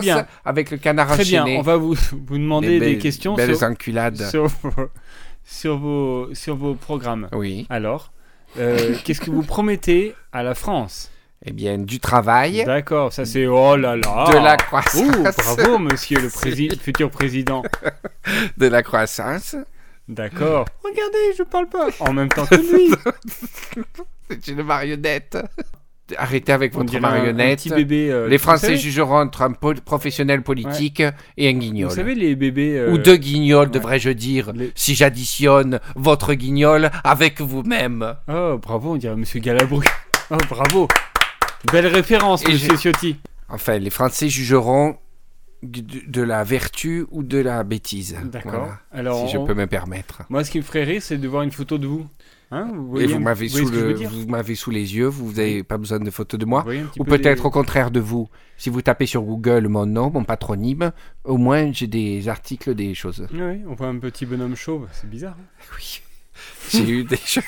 [0.00, 0.26] bien.
[0.46, 3.66] avec le canard Très bien, on va vous, vous demander des belles- questions Belles sur,
[3.66, 4.22] enculades.
[4.30, 4.88] sur, vos,
[5.44, 7.28] sur, vos, sur vos programmes.
[7.32, 7.66] Oui.
[7.68, 8.12] Alors,
[8.58, 11.10] euh, qu'est-ce que vous promettez à la France?
[11.48, 13.46] Eh bien, du travail, D'accord, ça c'est...
[13.46, 15.36] Oh là là de la Ouh, croissance.
[15.56, 17.62] bravo, monsieur le prési- futur président.
[18.58, 19.54] de la croissance.
[20.08, 20.66] D'accord.
[20.84, 21.88] Regardez, je parle pas.
[22.00, 22.90] En même temps que lui.
[24.28, 25.38] C'est une marionnette.
[26.16, 27.58] Arrêtez avec On votre dirait un- un marionnette.
[27.60, 28.10] petit bébé.
[28.10, 31.02] euh, Les Français savez- jugeront entre un po- professionnel politique
[31.36, 31.90] et un guignol.
[31.90, 32.78] Vous savez, les bébés...
[32.78, 33.72] euh, Ou deux guignols, ouais.
[33.72, 38.14] devrais-je dire, Les- si j'additionne votre guignol avec vous-même.
[38.28, 39.84] Oh, bravo, on dirait monsieur Galabru.
[40.28, 40.88] Oh, bravo.
[41.72, 43.16] Belle référence, Et monsieur Ciotti.
[43.48, 44.96] Enfin, les Français jugeront
[45.62, 48.16] de, de la vertu ou de la bêtise.
[48.24, 48.52] D'accord.
[48.52, 50.22] Voilà, Alors, si je peux me permettre.
[50.28, 52.06] moi, ce qui me ferait rire, c'est de voir une photo de vous.
[52.52, 55.32] Hein vous Et voyez vous m'avez sous, le- dire vous m'avez sous les yeux, vous
[55.32, 56.64] n'avez pas besoin de photos de moi.
[56.98, 58.28] Ou peu peut-être au contraire de vous.
[58.56, 60.92] Si vous tapez sur Google mon nom, mon patronyme,
[61.24, 63.26] au moins j'ai des articles, des choses.
[63.32, 65.36] Oui, oui, on voit un petit bonhomme chauve, c'est bizarre.
[65.40, 65.64] hein.
[65.76, 66.00] Oui.
[66.70, 67.42] J'ai eu des choses.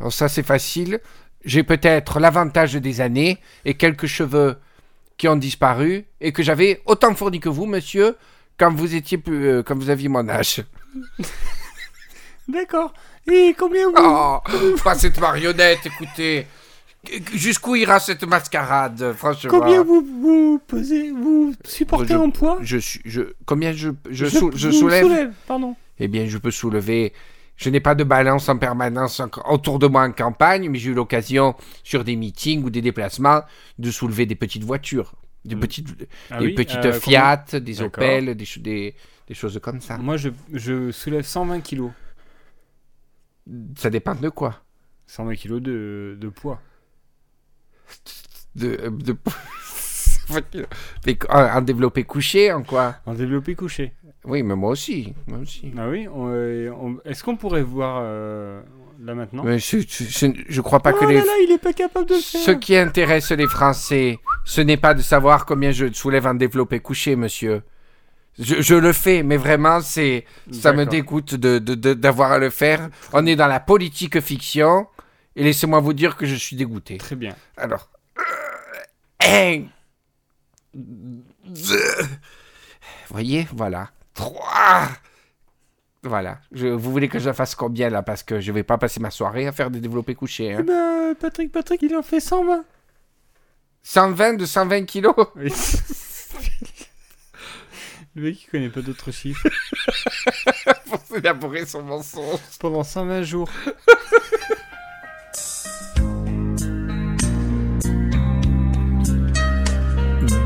[0.00, 1.00] Alors ça c'est facile.
[1.44, 4.56] J'ai peut-être l'avantage des années et quelques cheveux
[5.16, 8.16] qui ont disparu et que j'avais autant fourni que vous, monsieur,
[8.58, 10.62] quand vous étiez plus, euh, quand vous aviez mon âge.
[12.48, 12.92] D'accord.
[13.30, 14.38] Et combien vous Oh,
[14.82, 16.46] pas cette marionnette, écoutez.
[17.34, 19.50] Jusqu'où ira cette mascarade, franchement?
[19.50, 22.58] Combien vous, vous pesez, vous supportez Je- en poids?
[22.60, 25.76] je suis, je, combien je, je, sou- je vous soulève Pardon.
[25.98, 27.12] Eh bien, je peux soulever.
[27.60, 30.90] Je n'ai pas de balance en permanence en- autour de moi en campagne, mais j'ai
[30.92, 33.42] eu l'occasion, sur des meetings ou des déplacements,
[33.78, 35.14] de soulever des petites voitures.
[35.44, 35.60] Des Mm.
[35.60, 35.88] petites,
[36.30, 37.82] Ah des oui, petites euh, Fiat, des.
[37.82, 38.94] Opel, des, ch- des,
[39.28, 39.98] des choses comme ça.
[39.98, 41.90] Moi, je, je soulève 120 kilos.
[43.76, 44.62] Ça dépend de quoi?
[45.06, 46.60] 120 kilos de, de poids.
[48.54, 49.16] de, de...
[51.06, 52.96] Mais en, en développé couché, en quoi?
[53.04, 53.92] En développé couché.
[54.24, 55.14] Oui, mais moi aussi.
[55.26, 55.72] Moi aussi.
[55.78, 58.60] Ah oui on- euh, on- Est-ce qu'on pourrait voir euh,
[59.02, 59.42] là maintenant?
[59.44, 61.16] Mais je, je, je- je crois pas Oh que là les...
[61.18, 62.40] là, il est pas capable de faire.
[62.40, 66.80] Ce qui intéresse les Français, ce n'est pas de savoir combien je soulève en développé
[66.80, 67.62] couché, monsieur.
[68.38, 72.38] Je, je le fais, mais vraiment, c'est ça me dégoûte de, de- de- d'avoir à
[72.38, 72.88] le faire.
[73.12, 74.86] On est dans la politique fiction,
[75.34, 76.96] et laissez-moi vous dire que je suis dégoûté.
[76.98, 77.34] Très bien.
[77.56, 77.88] Alors,
[79.22, 79.62] un,
[80.74, 81.80] deux,
[83.10, 84.88] voyez, voilà, trois.
[86.02, 86.38] Voilà.
[86.52, 88.02] Je, vous voulez que je fasse combien là?
[88.02, 90.46] Parce que je vais pas passer ma soirée à faire des développés couchés.
[90.50, 90.62] Eh Hein.
[90.62, 92.64] ben, Patrick, Patrick, il en fait 120.
[93.82, 95.14] 120 de 120 kilos?
[98.16, 99.46] Le mec, il connaît pas d'autres chiffres.
[100.86, 102.40] pour élaborer son mensonge.
[102.58, 103.48] Pendant 120 jours.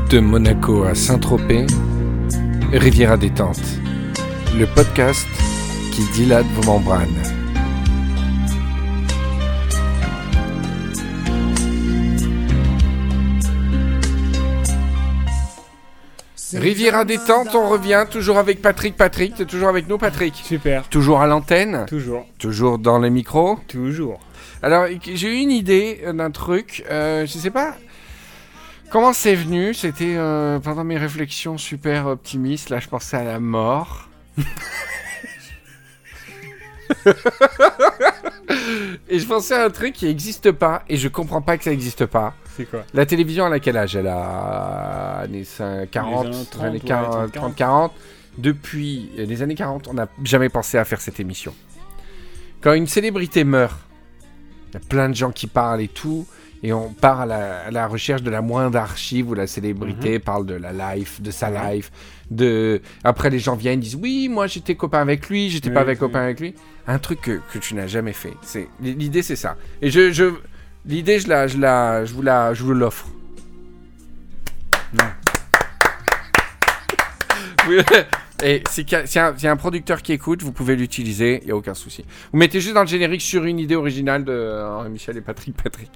[0.09, 1.65] De Monaco à Saint-Tropez,
[2.71, 3.61] Riviera détente.
[4.57, 5.27] Le podcast
[5.91, 7.21] qui dilate vos membranes.
[16.53, 18.95] Riviera détente, on revient toujours avec Patrick.
[18.95, 20.87] Patrick, t'es toujours avec nous, Patrick Super.
[20.89, 22.25] Toujours à l'antenne Toujours.
[22.39, 24.19] Toujours dans les micros Toujours.
[24.61, 26.83] Alors, j'ai eu une idée euh, d'un truc.
[26.89, 27.75] euh, je sais pas
[28.95, 29.73] comment c'est venu?
[29.73, 32.69] C'était euh, pendant mes réflexions super optimistes.
[32.69, 34.07] Là, je pensais à la mort.
[39.09, 40.83] et je pensais à un truc qui n'existe pas.
[40.87, 42.35] Et je comprends pas que ça n'existe pas.
[42.55, 42.85] C'est quoi?
[42.93, 43.97] La télévision, à quel âge?
[43.97, 47.91] Elle a années cin- 40, années 30, années ouais, 40, 30, 30, 40.
[48.37, 51.53] Depuis les années 40, on n'a jamais pensé à faire cette émission.
[52.61, 53.77] Quand une célébrité meurt,
[54.69, 56.25] il y a plein de gens qui parlent et tout,
[56.65, 60.17] et on part à la, à la recherche de la moindre archive où la célébrité
[60.19, 61.91] parle de la life, de sa life,
[62.31, 62.81] de...
[63.03, 66.21] Après, les gens viennent, disent, oui, moi, j'étais copain avec lui, j'étais pas avec copain
[66.23, 66.55] avec lui.
[66.87, 68.33] Un truc que, que tu n'as jamais fait.
[68.41, 69.57] C'est L'idée, c'est ça.
[69.81, 70.11] Et je...
[70.11, 70.25] je...
[70.87, 73.07] L'idée, je la, je la, je vous la, je vous l'offre.
[74.93, 75.05] Non.
[77.67, 77.77] Oui,
[78.43, 81.45] Et s'il y, a- s'il y a un- producteur qui écoute, vous pouvez l'utiliser, il
[81.45, 82.03] n'y a aucun souci.
[82.33, 85.21] Vous mettez juste dans le générique sur une idée originale de euh, Henri Michel et
[85.21, 85.89] Patrick Patrick.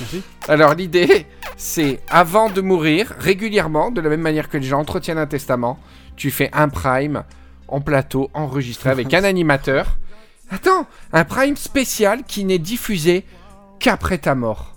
[0.00, 0.22] Merci.
[0.48, 1.26] Alors l'idée,
[1.56, 5.78] c'est avant de mourir, régulièrement, de la même manière que les gens entretiennent un testament,
[6.16, 7.24] tu fais un prime
[7.68, 9.98] en plateau enregistré avec un animateur.
[10.50, 13.24] Attends, un prime spécial qui n'est diffusé
[13.78, 14.76] qu'après ta mort.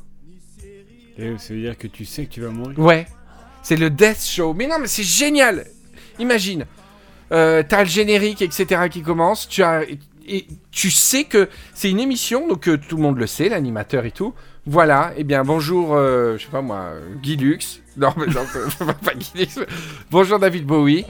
[1.18, 2.78] Et ça veut dire que tu sais que tu vas mourir.
[2.80, 3.06] Ouais,
[3.64, 4.54] c'est le Death Show.
[4.54, 5.66] Mais non, mais c'est génial.
[6.20, 6.66] Imagine,
[7.32, 8.90] euh, t'as le générique, etc.
[8.90, 9.48] qui commence.
[9.48, 9.84] Tu as
[10.28, 14.06] et tu sais que c'est une émission, donc euh, tout le monde le sait, l'animateur
[14.06, 14.34] et tout.
[14.68, 17.82] Voilà, eh bien bonjour, euh, je sais pas moi, Guy Lux.
[17.98, 18.42] Non, mais non,
[18.86, 19.60] pas pas Guy Lux.
[20.12, 21.06] Bonjour David Bowie.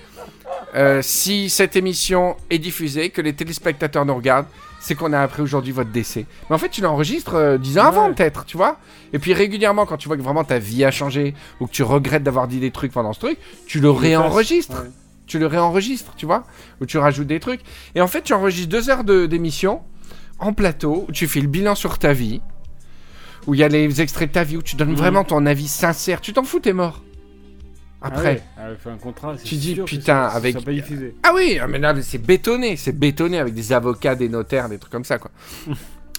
[0.75, 4.45] Euh, si cette émission est diffusée, que les téléspectateurs nous regardent,
[4.79, 6.27] c'est qu'on a appris aujourd'hui votre décès.
[6.47, 7.87] Mais en fait, tu l'enregistres euh, 10 ans Ouais.
[7.87, 8.77] avant, peut-être, tu vois.
[9.13, 11.81] Et puis régulièrement, quand tu vois que vraiment ta vie a changé ou que tu
[11.81, 14.83] regrettes d'avoir dit des trucs pendant ce truc, tu le réenregistres.
[14.83, 14.89] Ouais.
[15.25, 16.43] Tu le réenregistres, tu vois.
[16.81, 17.61] Ou tu rajoutes des trucs.
[17.95, 19.81] Et en fait, tu enregistres deux heures de- d'émission
[20.37, 22.41] en plateau où tu fais le bilan sur ta vie.
[23.47, 24.95] Où il y a les extraits de ta vie, où tu donnes Mhm.
[24.95, 26.21] vraiment ton avis sincère.
[26.21, 27.03] Tu t'en fous, t'es mort.
[28.01, 28.43] Après.
[28.57, 29.33] Ah ouais, un contrat.
[29.37, 30.57] c'est Tu dis, putain, ça- avec-.
[31.23, 34.77] Ah oui, ah mais là c'est bétonné, c'est bétonné avec des avocats, des notaires, des
[34.77, 35.31] trucs comme ça quoi.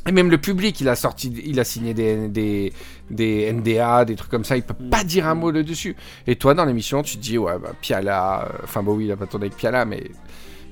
[0.09, 2.73] Et même le public, il a sorti, il a signé des, des,
[3.11, 5.97] des NDA, des trucs comme ça, il peut pas dire un mot là dessus.
[6.29, 9.12] Et toi dans l'émission, tu te dis ouais bah Piala, euh, enfin bah oui il
[9.12, 10.05] a pas tourné avec Piala, mais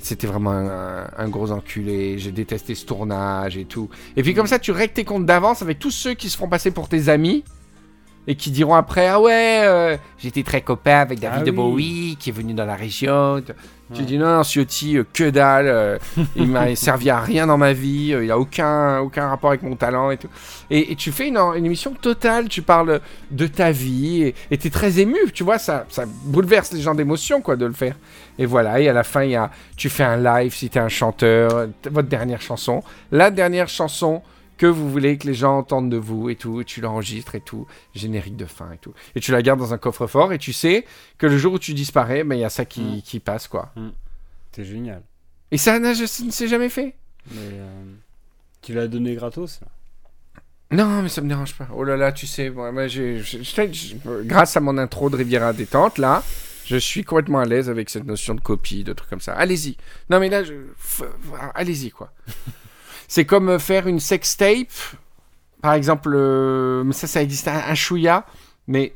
[0.05, 2.19] c'était vraiment un, un gros enculé.
[2.19, 3.88] J'ai détesté ce tournage et tout.
[4.17, 6.49] Et puis comme ça, tu règles tes comptes d'avance avec tous ceux qui se feront
[6.49, 7.45] passer pour tes amis.
[8.27, 11.57] Et qui diront après, ah ouais, euh, j'étais très copain avec David Ah de oui.
[11.57, 13.43] Bowie, qui est venu dans la région.
[13.93, 14.07] Tu Ouais.
[14.07, 15.99] dis non, non, Ciotti, euh, que dalle, euh,
[16.37, 19.77] il m'a servi à rien dans ma vie, il a aucun, aucun rapport avec mon
[19.77, 20.29] talent et tout.
[20.71, 24.57] Et, et tu fais une, une émission totale, tu parles de ta vie et- et
[24.57, 27.95] t'es très ému, tu vois, ça, ça bouleverse les gens d'émotion quoi de le faire.
[28.38, 30.81] Et voilà, et à la fin, il y a, tu fais un live si t'es
[30.81, 34.23] un chanteur, votre dernière chanson, la dernière chanson
[34.57, 37.40] que vous voulez que les gens entendent de vous et tout, et tu l'enregistres et
[37.40, 38.92] tout, générique de fin et tout.
[39.14, 40.85] Et tu la gardes dans un coffre-fort et tu sais
[41.18, 43.03] que le jour où tu disparais, ben, il y a ça qui, Mm.
[43.03, 43.73] qui passe quoi.
[44.53, 45.03] C'est génial.
[45.51, 46.94] Et ça ça ne s'est jamais fait
[47.31, 47.85] Mais euh,
[48.62, 49.68] tu l'as donné gratos là?
[50.70, 51.68] Non, mais ça me dérange pas.
[51.75, 53.23] Oh là là, tu sais, moi, j'ai-
[54.25, 56.23] grâce à mon intro de Riviera détente, là,
[56.66, 59.35] je suis complètement à l'aise avec cette notion de copie, de trucs comme ça.
[59.35, 59.77] Allez-y.
[60.11, 60.55] Non, mais là, je...
[61.55, 62.12] allez-y, quoi.
[63.09, 64.72] C'est comme euh, faire une sextape,
[65.61, 68.24] par exemple, euh, ça, ça existe un, un chouïa,
[68.66, 68.94] mais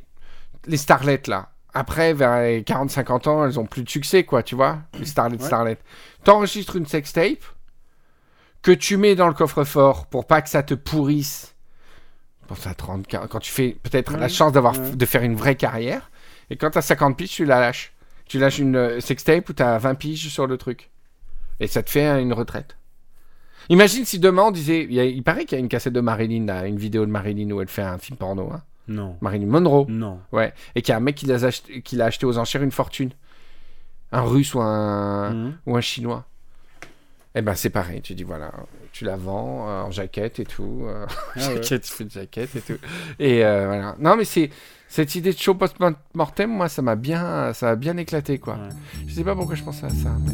[0.66, 4.54] les starlettes, là, après, vers les 40-50 ans, elles ont plus de succès, quoi, tu
[4.54, 5.46] vois, les starlettes, Ouais.
[5.46, 5.82] starlettes.
[6.24, 7.44] T'enregistres une sextape
[8.62, 11.54] que tu mets dans le coffre-fort pour pas que ça te pourrisse
[12.48, 14.96] Bon, ça 30, quand tu fais peut-être la chance d'avoir ouais.
[14.96, 16.10] de faire une vraie carrière,
[16.50, 17.92] et quand t'as 50 piges, tu la lâches.
[18.26, 20.90] Tu lâches une euh, sextape où t'as 20 piges sur le truc.
[21.60, 22.76] Et ça te fait une retraite.
[23.70, 24.84] Imagine si demain on disait.
[24.84, 27.04] Il, y a- il paraît qu'il y a une cassette de Marilyn, là, une vidéo
[27.06, 28.50] de Marilyn où elle fait un film porno.
[28.52, 28.62] Hein.
[28.86, 29.16] Non.
[29.20, 29.86] Marilyn Monroe.
[29.88, 30.20] Non.
[30.32, 30.54] Ouais.
[30.74, 32.70] Et qu'il y a un mec qui l'a acheté, qui l'a acheté aux enchères une
[32.70, 33.10] fortune.
[34.12, 35.56] Un russe ou un, Mhm.
[35.66, 36.24] ou un chinois.
[37.34, 38.00] Eh ben c'est pareil.
[38.00, 38.50] Tu dis voilà,
[38.92, 40.84] tu la vends euh, en jaquette et tout.
[40.86, 41.04] euh,
[41.36, 41.54] Ah ouais.
[41.56, 42.78] jaquette, tu fais une jaquette et tout.
[43.18, 43.96] Et euh, voilà.
[43.98, 44.48] Non, mais c'est
[44.88, 48.54] cette idée de show post-mortem, moi, ça m'a bien, ça m'a bien éclaté, quoi.
[48.54, 48.68] Ouais.
[49.06, 50.32] Je sais pas pourquoi je pensais à ça, mais.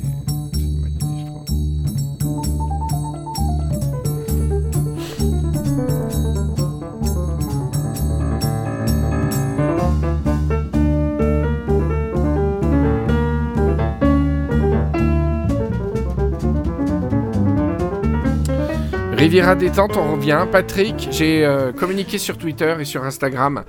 [19.16, 20.46] Riviera détente, on revient.
[20.52, 23.64] Patrick, j'ai euh, communiqué sur Twitter et sur Instagram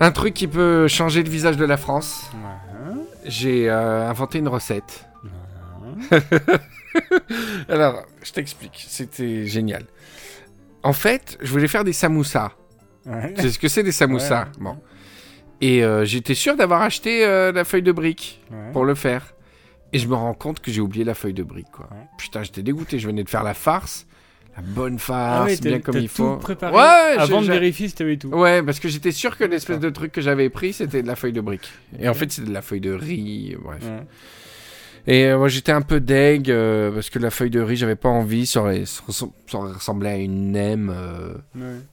[0.00, 2.30] un truc qui peut changer le visage de la France.
[2.34, 3.02] Ouais.
[3.24, 5.06] J'ai euh, inventé une recette.
[6.10, 6.20] Ouais.
[7.68, 8.84] Alors, je t'explique.
[8.88, 9.84] C'était génial.
[10.82, 12.52] En fait, je voulais faire des samoussas.
[13.06, 13.34] Ouais.
[13.36, 14.48] Sais ce que c'est des samoussas?
[14.58, 14.78] Bon.
[15.60, 19.34] Et euh, j'étais sûr d'avoir acheté euh, la feuille de brique pour le faire.
[19.92, 21.88] Et je me rends compte que j'ai oublié la feuille de brique, quoi.
[22.18, 22.98] Putain, j'étais dégoûté.
[22.98, 24.06] Je venais de faire la farce.
[24.56, 26.36] La bonne farce, Ah ouais, bien comme il tout faut.
[26.36, 28.28] préparé Ouais, avant de vérifier si t'avais tout.
[28.28, 31.16] Ouais, parce que j'étais sûr que l'espèce de truc que j'avais pris, c'était de la
[31.16, 31.68] feuille de brique.
[31.98, 33.82] Et en fait, c'était de la feuille de riz, bref.
[33.84, 34.02] Ouais.
[35.06, 37.94] Et euh, moi j'étais un peu deg euh, parce que la feuille de riz, j'avais
[37.96, 38.46] pas envie.
[38.46, 41.34] Ça, aurait- ça ressemb- ça ressemblait à une nem, euh,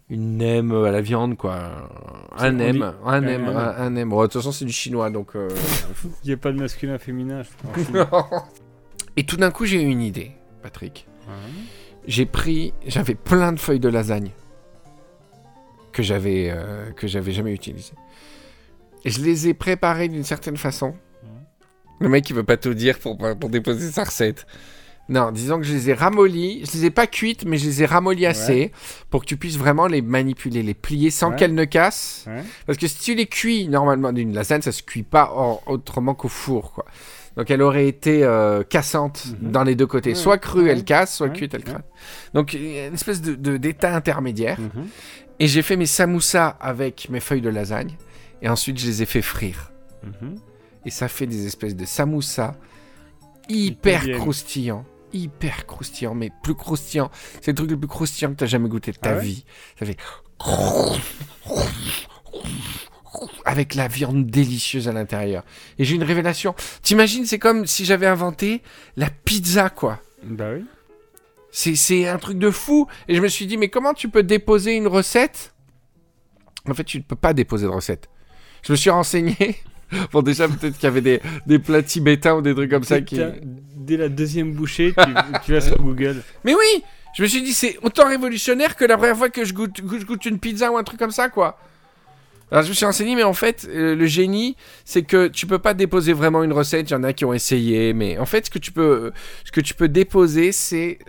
[0.10, 1.90] une nem à la viande quoi.
[2.38, 4.10] Un nem, un nem, un nem.
[4.10, 5.32] de toute façon c'est du chinois donc.
[6.24, 7.50] Il n'y a pas de masculin féminin, je
[7.84, 8.32] pense.
[9.18, 10.32] Et tout d'un coup j'ai eu une idée,
[10.64, 11.06] Patrick.
[11.28, 11.34] Ouais.
[12.08, 14.32] J'ai pris, j'avais plein de feuilles de lasagne
[15.92, 17.94] que j'avais euh, que j'avais jamais utilisées.
[19.06, 20.96] Et je les ai préparées d'une certaine façon.
[22.00, 24.46] Le mec il veut pas tout dire pour pour déposer sa recette.
[25.10, 27.84] Non, disons que je les ai ramollies, je les ai pas cuites, mais je les
[27.84, 28.72] ai ramollies assez
[29.10, 31.36] pour que tu puisses vraiment les manipuler, les plier sans Ouais.
[31.36, 32.24] qu'elles ne cassent.
[32.28, 32.44] Ouais.
[32.66, 36.14] Parce que si tu les cuis, normalement, d'une lasagne, ça se cuit pas en- autrement
[36.14, 36.86] qu'au four, quoi.
[37.38, 39.52] Donc elle aurait été euh, cassante Mhm.
[39.52, 40.16] dans les deux côtés.
[40.16, 41.84] Soit crue, elle casse, soit cuite, elle crame.
[42.34, 44.60] Donc il y a une espèce de, de- d'état intermédiaire.
[44.60, 44.88] Mhm.
[45.40, 47.96] Et j'ai fait mes samoussas avec mes feuilles de lasagne.
[48.42, 49.72] Et ensuite, je les ai fait frire.
[50.04, 50.36] Mhm.
[50.86, 52.54] Et ça fait des espèces de samoussas
[53.50, 54.86] hyper croustillants.
[55.14, 57.12] Hyper croustillants, mais plus croustillants.
[57.42, 59.22] C'est le truc le plus croustillant que tu as jamais goûté de ta Ah ouais
[59.24, 59.46] vie.
[59.80, 59.98] Ça fait.
[63.46, 65.44] Avec la viande délicieuse à l'intérieur.
[65.78, 66.56] Et j'ai une révélation.
[66.82, 68.62] T'imagines, c'est comme si j'avais inventé
[68.96, 70.00] la pizza, quoi.
[70.24, 70.66] Bah oui.
[71.52, 72.88] C'est, c'est un truc de fou.
[73.08, 75.54] Et je me suis dit, mais comment tu peux déposer une recette?
[76.70, 78.10] En fait, tu ne peux pas déposer de recette.
[78.64, 79.36] Je me suis renseigné.
[80.14, 83.02] Bon, déjà, peut-être qu'il y avait des, des plats tibétains ou des trucs comme ça
[83.02, 83.20] qui.
[83.76, 86.24] Dès la deuxième bouchée, tu, tu vas sur Google.
[86.46, 89.54] Mais oui Je me suis dit, c'est autant révolutionnaire que la première fois que je
[89.54, 91.60] goûte, que je goûte une pizza ou un truc comme ça, quoi.
[92.52, 95.60] Alors, je me suis renseigné, mais en fait, euh, le génie, c'est que tu peux
[95.60, 96.90] pas déposer vraiment une recette.
[96.90, 99.12] Il y en a qui ont essayé, mais en fait, ce que tu peux,
[99.46, 101.00] ce que tu peux déposer, c'est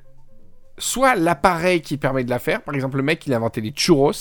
[0.79, 2.63] soit l'appareil qui permet de la faire.
[2.63, 4.13] Par exemple, le mec, il a inventé les churros.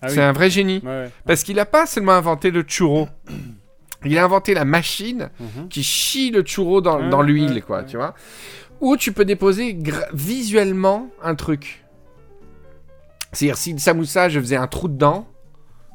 [0.00, 0.14] Ah oui.
[0.14, 0.80] C'est un vrai génie.
[0.84, 1.10] Ouais, ouais.
[1.26, 3.08] Parce qu'il a pas seulement inventé le churro.
[4.04, 5.68] Il a inventé la machine Mhm.
[5.68, 8.14] qui chie le churro dans, Ouais, dans l'huile, quoi, tu vois.
[8.80, 9.78] Ou tu peux déposer
[10.12, 11.84] visuellement un truc.
[13.30, 15.28] C'est-à-dire, si le samoussa, je faisais un trou dedans,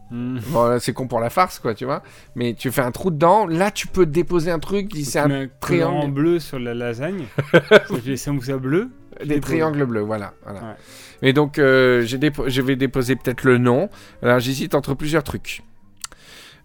[0.10, 0.40] Mhm.
[0.50, 2.02] bon, là, c'est con pour la farce, quoi, tu vois.
[2.36, 6.12] Mais tu fais un trou dedans, là, tu peux déposer un truc, c'est un, triangle.
[6.12, 7.26] bleu sur la lasagne.
[8.06, 8.90] des samoussas bleus.
[9.26, 10.34] des triangles bleus, voilà.
[10.44, 10.60] voilà.
[10.62, 10.76] Ouais.
[11.24, 13.90] Et donc, euh, j'ai dépo- je vais déposer peut-être le nom.
[14.22, 15.64] Alors, j'hésite entre plusieurs trucs.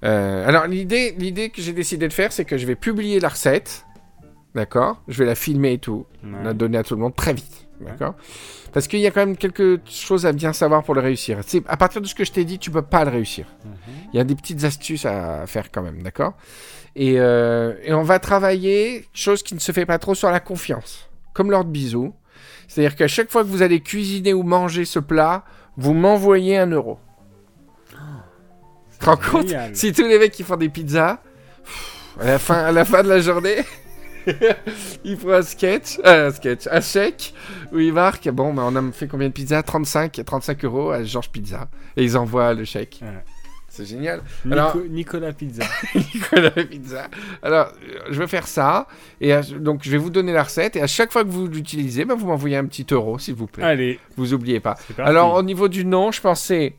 [0.05, 3.29] Euh, alors, l'idée, l'idée que j'ai décidé de faire, c'est que je vais publier la
[3.29, 3.87] recette.
[4.55, 5.01] D'accord?
[5.09, 6.07] Je vais la filmer et tout.
[6.23, 6.31] Ouais.
[6.45, 7.67] La donner à tout le monde très vite.
[7.81, 8.15] D'accord?
[8.73, 11.39] Parce qu'il y a quand même quelque chose à bien savoir pour le réussir.
[11.47, 13.47] C'est à partir de ce que je t'ai dit, tu peux pas le réussir.
[13.65, 13.73] Mhm.
[14.13, 16.35] Il y a des petites astuces à faire quand même, d'accord?
[16.97, 20.41] Et, euh, et on va travailler, chose qui ne se fait pas trop sur la
[20.41, 21.09] confiance.
[21.33, 22.15] Comme Lord Bisou.
[22.69, 25.45] C'est-à-dire qu'à chaque fois que vous allez cuisiner ou manger ce plat,
[25.77, 26.99] vous m'envoyez un euro.
[27.91, 29.53] Tu te rends compte?
[29.75, 31.19] Si tous les mecs qui font des pizzas,
[31.65, 33.57] pff, à la fin, à la fin de la journée,
[35.05, 37.35] ils font un sketch, euh, un sketch, un chèque
[37.73, 39.63] où ils marquent, bon, bah, on a fait combien de pizzas?
[39.63, 41.69] 35, 35 euros à Georges Pizza.
[41.97, 43.01] Et ils envoient le chèque.
[43.03, 43.09] Ouais.
[43.69, 44.21] C'est génial.
[44.45, 45.65] Nico- Alors- Nicolas Pizza.
[45.95, 47.09] Nicolas Pizza.
[47.43, 47.73] Alors,
[48.11, 48.87] je vais faire ça.
[49.19, 50.77] Et donc, je vais vous donner la recette.
[50.77, 53.47] Et à chaque fois que vous l'utilisez, bah, vous m'envoyez un petit euro, s'il vous
[53.47, 53.65] plaît.
[53.65, 54.77] Allez, Vous oubliez pas.
[54.99, 56.75] Alors, au niveau du nom, je pensais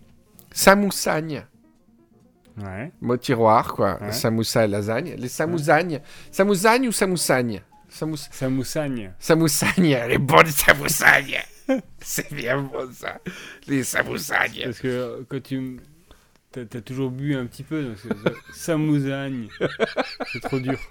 [0.52, 1.46] Samoussagne.
[2.62, 2.92] Ouais.
[3.02, 3.98] Mot tiroir, quoi.
[4.02, 4.12] Ouais.
[4.12, 5.16] Samoussa et lasagne.
[5.18, 6.02] Les samousagnes.
[6.32, 8.28] Samousagnes ou samoussagne Samous...
[8.32, 9.12] Samoussagne.
[9.20, 9.98] Samoussagne.
[10.08, 11.40] Les bonnes samousagnes.
[12.00, 13.20] C'est bien bon, ça.
[13.68, 14.62] Les samousagnes.
[14.66, 15.80] Parce que euh, quand tu.
[16.52, 18.10] T'as toujours bu un petit peu, donc c'est-
[20.32, 20.78] c'est- trop dur.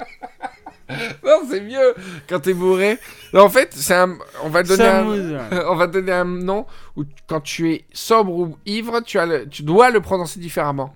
[1.24, 1.94] Non, c'est mieux
[2.28, 2.98] quand t'es bourré.
[3.32, 4.18] Non, en fait, c'est un...
[4.42, 5.66] on va donner un...
[5.68, 9.48] On va donner un nom où quand tu es sobre ou ivre, tu, as le-
[9.48, 10.94] tu dois le prononcer différemment.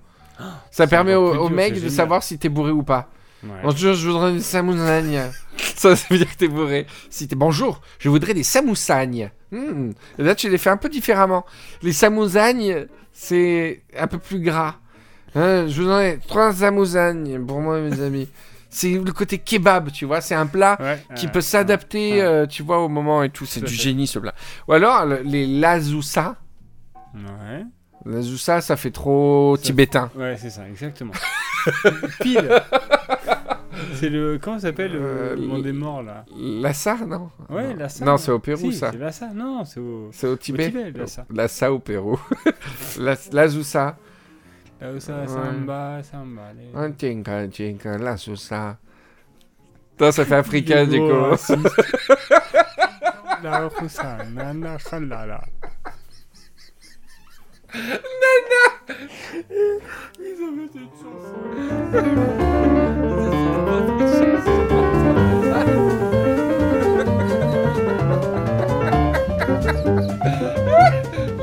[0.70, 3.08] Ça permet au, au mec de savoir si t'es bourré ou pas.
[3.42, 3.50] Ouais.
[3.62, 5.20] Bonjour, je voudrais des samousagnes.
[5.76, 6.86] ça, ça veut dire que t'es bourré.
[7.10, 9.30] Si t'es bonjour, je voudrais des samousagnes.
[9.52, 9.90] Hmm.
[10.18, 11.44] Et là, tu les fais un peu différemment.
[11.82, 14.76] Les samousagnes, c'est un peu plus gras.
[15.34, 18.28] Hein, je voudrais trois samousagnes pour moi mes amis.
[18.68, 20.20] C'est le côté kebab, tu vois.
[20.20, 22.20] C'est un plat Ouais, qui peut s'adapter, ouais.
[22.22, 23.46] euh, tu vois, au moment et tout.
[23.46, 23.82] C'est du fait.
[23.82, 24.34] génie ce plat.
[24.68, 26.36] Ou alors le- les lazoussa.
[27.14, 27.64] Ouais,
[28.06, 30.10] Lazoussa, ça fait trop Ça- tibétain.
[30.14, 31.12] ouais c'est ça, exactement.
[32.20, 32.48] Pile.
[33.94, 34.38] C'est le.
[34.40, 37.76] Comment ça s'appelle Euh, le monde des morts là Lassa, non Ouais, non.
[37.76, 38.04] Lhasa.
[38.04, 38.90] Non, c'est au Pérou, Si, ça.
[38.92, 39.26] C'est Lhasa.
[39.34, 40.10] Non, c'est au.
[40.12, 40.66] C'est au Tibet.
[40.70, 41.24] Tibet, Lhasa.
[41.32, 42.18] Lassa au Pérou.
[42.78, 43.14] Ça,
[44.82, 45.26] Ouais.
[45.26, 46.42] samba, samba.
[46.74, 48.76] Un tinka, tinka, Lazoussa.
[49.92, 51.08] Putain, ça fait africain, du coup.
[51.30, 51.58] raciste.
[53.42, 54.18] La roussa,
[57.74, 58.64] Nana
[60.18, 60.66] Ils ont mis.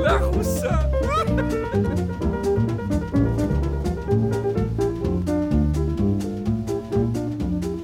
[0.02, 0.90] La roussa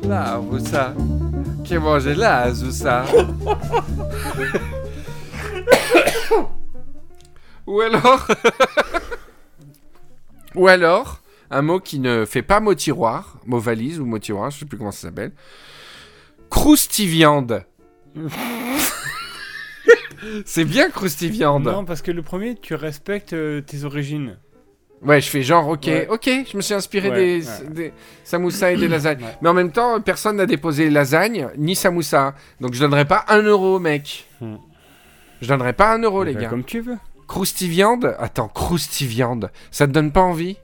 [0.08, 0.94] La roussa
[1.64, 3.04] qui mangeait la azoussa
[7.70, 8.26] ou alors...
[10.56, 11.20] Ou alors,
[11.52, 14.64] un mot qui ne fait pas mot tiroir, mot valise ou mot tiroir, je sais
[14.64, 15.30] plus comment ça s'appelle.
[16.50, 17.64] Croustiviande.
[20.44, 21.64] C'est bien croustiviande.
[21.64, 24.38] Non, parce que le premier, tu respectes euh, tes origines.
[25.02, 26.08] Ouais, je fais genre, ok, Ouais.
[26.10, 27.68] ok, je me suis inspiré Ouais, des, ouais.
[27.70, 27.92] des
[28.24, 29.24] samoussas et des lasagnes.
[29.40, 32.34] Mais en même temps, personne n'a déposé lasagne ni samoussa.
[32.60, 34.26] Donc je donnerai pas un euro, mec.
[34.40, 34.56] Hmm.
[35.40, 36.48] Je donnerai pas un euro, les Bah, gars.
[36.48, 36.98] Comme tu veux.
[37.30, 38.16] Croustiviande?
[38.18, 39.52] Attends, croustiviande.
[39.70, 40.56] Ça te donne pas envie?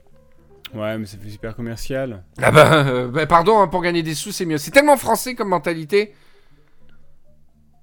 [0.73, 2.25] Ouais, mais ça fait super commercial.
[2.41, 4.57] Ah bah, euh, bah, pardon, hein, pour gagner des sous, c'est mieux.
[4.57, 6.13] C'est tellement français comme mentalité.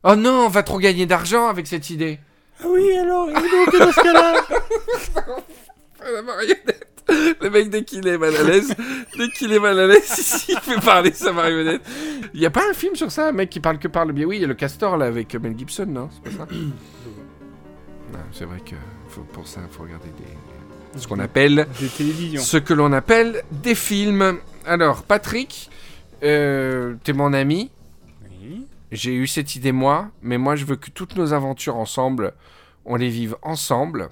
[0.03, 2.18] Oh non, on va trop gagner d'argent avec cette idée.
[2.61, 4.35] Ah oui, alors, il est dans ce cas-là.
[6.12, 6.87] La marionnette.
[7.41, 8.74] Le mec, dès qu'il est mal à l'aise,
[9.16, 11.80] dès qu'il est mal à l'aise, il fait parler sa marionnette.
[12.35, 14.12] Il y a pas un film sur ça, un mec qui parle que par le
[14.12, 14.26] biais?
[14.26, 16.11] Oui, il y a le castor là avec Mel Gibson, non?
[16.12, 16.49] C'est pas ça?
[18.32, 18.74] C'est vrai que
[19.08, 20.98] faut- pour ça, il faut regarder des.
[21.00, 21.66] Ce qu'on appelle.
[21.80, 22.40] Des télévisions.
[22.40, 24.38] Ce que l'on appelle des films.
[24.64, 25.68] Alors, Patrick,
[26.22, 27.70] euh, t'es mon ami.
[28.40, 28.66] Oui.
[28.92, 32.32] J'ai eu cette idée moi, mais moi je veux que toutes nos aventures ensemble,
[32.84, 34.08] on les vive ensemble.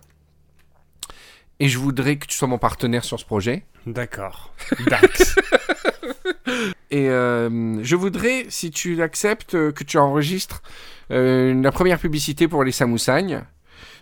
[1.60, 3.64] Et je voudrais que tu sois mon partenaire sur ce projet.
[3.86, 4.52] D'accord.
[4.88, 5.36] Dax.
[6.90, 10.62] Et euh, je voudrais, si tu l'acceptes, que tu enregistres
[11.10, 13.42] euh, la première publicité pour les samousagnes.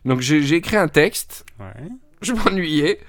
[0.05, 1.88] Donc j'ai écrit un texte, ouais.
[2.22, 3.01] je m'ennuyais,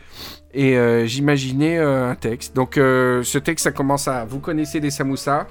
[0.54, 2.56] et euh, j'imaginais euh, un texte.
[2.56, 4.26] Donc euh, ce texte, ça commence à...
[4.26, 5.48] Vous connaissez les samoussas?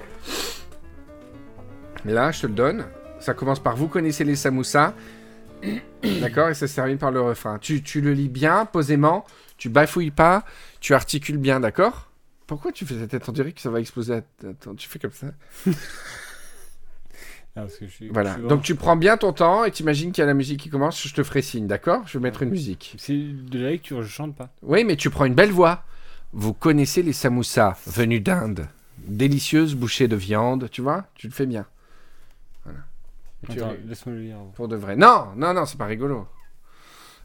[2.05, 2.85] Là, je te le donne.
[3.19, 4.93] Ça commence par Vous connaissez les samoussas?
[6.21, 6.49] D'accord?
[6.49, 7.57] Et ça se termine par le refrain.
[7.59, 9.25] Tu, tu le lis bien, posément.
[9.57, 10.43] Tu bafouilles pas.
[10.79, 12.09] Tu articules bien, d'accord?
[12.47, 13.29] Pourquoi tu fais cette tête?
[13.29, 14.21] On dirait que ça va exploser.
[14.43, 15.27] Attends, tu fais comme ça.
[17.55, 18.31] Ah, parce que je suis- Voilà.
[18.35, 20.59] je suis Donc tu prends bien ton temps et t'imagines qu'il y a la musique
[20.61, 21.05] qui commence.
[21.05, 22.03] Je te ferai signe, d'accord?
[22.07, 22.95] Je vais mettre une musique.
[22.97, 24.49] C'est de la lecture, je chante pas.
[24.61, 25.83] Oui, mais tu prends une belle voix.
[26.33, 28.67] Vous connaissez les samoussas venus d'Inde.
[28.99, 31.05] Délicieuses bouchées de viande, tu vois?
[31.15, 31.65] Tu le fais bien.
[33.49, 33.77] Attends, ris.
[33.87, 34.37] laisse-moi le lire.
[34.53, 34.95] Pour de vrai.
[34.95, 36.27] Non, non, non, c'est pas rigolo.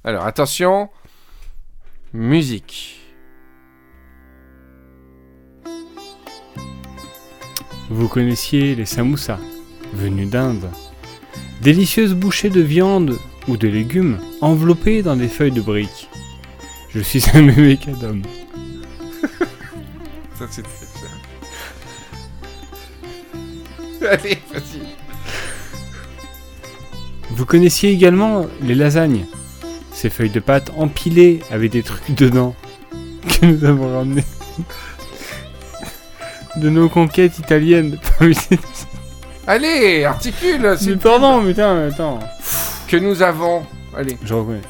[0.02, 0.88] Alors, attention.
[2.14, 3.00] Musique.
[7.90, 9.38] Vous connaissiez les samoussas,
[9.96, 10.68] venus d'Inde.
[11.62, 13.18] Délicieuses bouchées de viande
[13.48, 16.08] ou de légumes enveloppées dans des feuilles de briques.
[16.90, 18.22] Je suis un mécadum.
[20.38, 20.64] Ça, c'est.
[24.06, 24.80] Allez, vas-y.
[27.30, 29.26] Vous connaissiez également les lasagnes,
[29.92, 32.54] ces feuilles de pâte empilées avec des trucs dedans
[33.28, 34.24] que nous avons ramenés
[36.56, 37.98] de nos conquêtes italiennes.
[39.46, 40.74] Allez, articule.
[40.78, 42.18] c'est- Mais pardon, putain, attends.
[42.88, 43.62] Que nous avons.
[43.96, 44.16] Allez.
[44.24, 44.60] Je reconnais.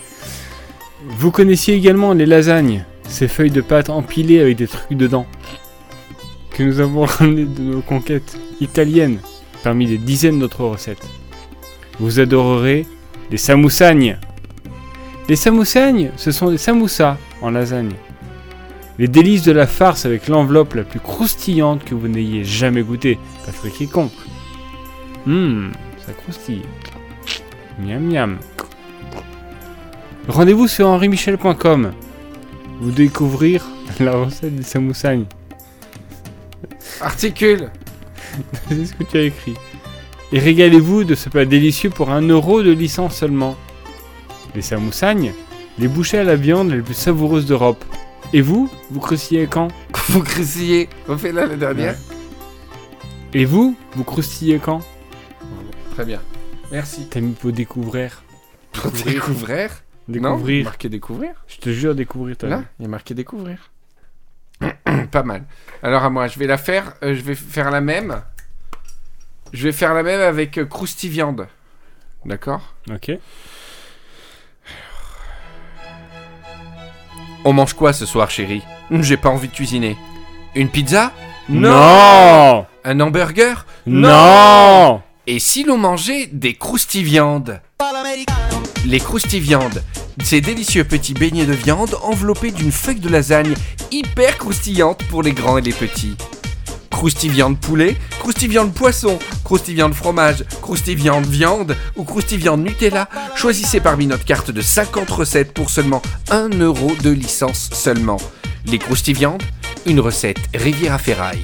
[1.19, 5.27] Vous connaissiez également les lasagnes, ces feuilles de pâte empilées avec des trucs dedans
[6.51, 9.19] que nous avons ramenées de nos conquêtes italiennes
[9.63, 11.07] parmi des dizaines d'autres recettes.
[12.01, 12.87] Vous adorerez
[13.31, 14.19] les samousagnes.
[15.29, 17.93] Les samousagnes, ce sont des samoussas en lasagne.
[18.99, 23.19] Les délices de la farce avec l'enveloppe la plus croustillante que vous n'ayez jamais goûtée.
[23.45, 24.13] Pas fruit quiconque.
[25.27, 25.73] Hum,
[26.05, 26.63] ça croustille.
[27.79, 28.39] Miam miam.
[30.29, 31.93] Rendez-vous sur henrimichel.com.
[32.81, 33.67] Vous découvrir
[34.01, 35.27] la recette des samousagnes.
[37.01, 37.71] Articule.
[38.69, 39.55] C'est ce que tu as écrit.
[40.33, 43.57] Et régalez-vous de ce plat délicieux pour un euro de licence seulement.
[44.55, 45.33] Les samousagnes,
[45.79, 47.85] les bouchées à la viande les plus savoureuses d'Europe.
[48.33, 49.69] Et vous, vous croustillez quand?
[50.09, 50.89] Vous crissillez.
[51.09, 51.97] Refais-la la dernière.
[53.35, 54.81] Et vous, vous croustillez quand?
[55.97, 56.21] Très bien.
[56.71, 57.09] Merci.
[57.09, 58.23] T'as mis pour découvrir.
[58.73, 59.73] Pour Découvrir.
[60.07, 60.61] découvrir.
[60.61, 61.31] Non, marqué découvrir.
[61.49, 63.71] Je te jure, découvrir Là, il y a marqué découvrir.
[65.11, 65.45] Pas mal.
[65.83, 66.93] Alors à moi, je vais la faire.
[67.03, 68.21] euh, je vais faire la même.
[69.55, 71.49] Je vais faire la même avec euh, croustiviande.
[72.27, 72.75] D'accord?
[72.93, 73.13] Ok.
[77.47, 78.63] On mange quoi ce soir, chérie?
[78.91, 79.97] J'ai pas envie de cuisiner.
[80.55, 81.11] Une pizza?
[81.49, 83.65] Non Un hamburger?
[83.87, 87.61] Non Et si l'on mangeait des croustiviandes
[88.87, 89.83] Les croustiviandes,
[90.23, 93.55] ces délicieux petits beignets de viande enveloppés d'une feuille de lasagne
[93.91, 96.17] hyper croustillante pour les grands et les petits.
[96.93, 104.53] Croustiviande poulet, croustiviande poisson, croustiviande fromage, croustiviande viande ou croustiviande Nutella, choisissez parmi notre carte
[104.53, 108.19] de 50 recettes pour seulement 1 euro de licence seulement.
[108.67, 109.43] Les croustiviandes,
[109.87, 111.43] une recette Riviera Ferraille.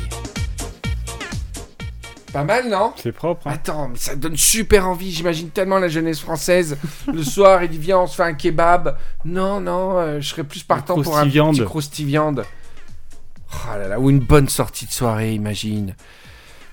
[2.33, 3.47] Pas mal, non C'est propre.
[3.47, 3.53] Hein.
[3.55, 5.11] Attends, mais ça donne super envie.
[5.11, 6.78] J'imagine tellement la jeunesse française.
[7.12, 8.97] Le soir, il dit Viens, on se fait un kebab.
[9.24, 12.45] Non, non, euh, je serais plus partant pour un petit croustiviande.
[13.53, 15.95] Oh là là, ou une bonne sortie de soirée, imagine.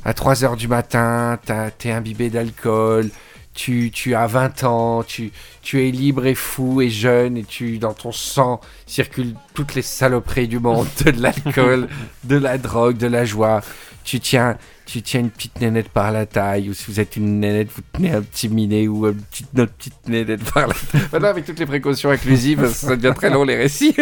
[0.05, 1.37] À 3h du matin,
[1.77, 3.09] t'es imbibé d'alcool.
[3.53, 7.77] Tu, tu as 20 ans, tu, tu es libre et fou et jeune, et tu,
[7.77, 11.89] dans ton sang circulent toutes les saloperies du monde, de l'alcool,
[12.23, 13.59] de la drogue, de la joie.
[14.05, 14.57] Tu tiens,
[14.91, 17.81] tu tiens une petite nénette par la taille, ou si vous êtes une nénette, vous
[17.93, 21.01] tenez un petit minet ou une petite, notre petite nénette par la taille.
[21.11, 23.95] Maintenant, avec toutes les précautions inclusives, ça devient très long les récits.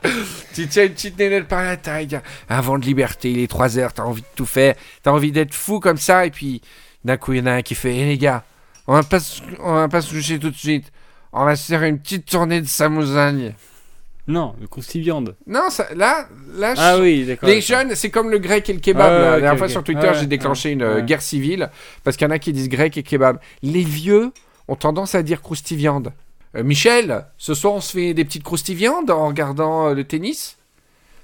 [0.54, 3.78] tu tiens une petite nénette par la taille, un vent de liberté, il est 3
[3.78, 6.60] heures, t'as envie de tout faire, t'as envie d'être fou comme ça, et puis
[7.04, 8.44] d'un coup, il y en a un qui fait Hé les gars,
[8.86, 10.92] on va pas, se- on va pas se coucher tout de suite,
[11.32, 13.54] on va se faire une petite tournée de samousagne.
[14.26, 15.36] Non, le croustiviande.
[15.46, 17.48] Non, ça, là, là, Ah je- oui, d'accord.
[17.48, 19.02] les jeunes, c'est comme le grec et le kebab.
[19.06, 19.30] Ah, là.
[19.32, 21.70] La dernière fois sur Twitter, j'ai déclenché une euh, guerre civile
[22.04, 23.38] parce qu'il y en a qui disent grec et kebab.
[23.62, 24.32] Les vieux
[24.68, 26.12] ont tendance à dire croustiviande.
[26.56, 30.56] Euh, Michel, ce soir, on se fait des petites croustiviandes en regardant euh, le tennis?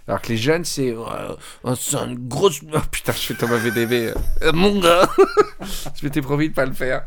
[0.09, 0.93] Alors que les jeunes, c'est.
[0.93, 2.61] oh, c'est une grosse.
[2.75, 4.13] Oh putain, je fais Thomas VDB.
[4.53, 5.09] mon gars
[5.99, 7.05] Je m'étais promis de pas le faire.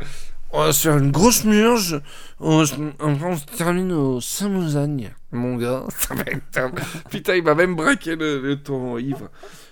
[0.55, 1.99] Oh, c'est une grosse murge.
[2.39, 5.11] On, se- on- on se termine au Saint-Mousagne.
[5.31, 6.71] Mon gars, ça va être.
[7.09, 9.29] Putain, il m'a même braqué le, le ton ivre.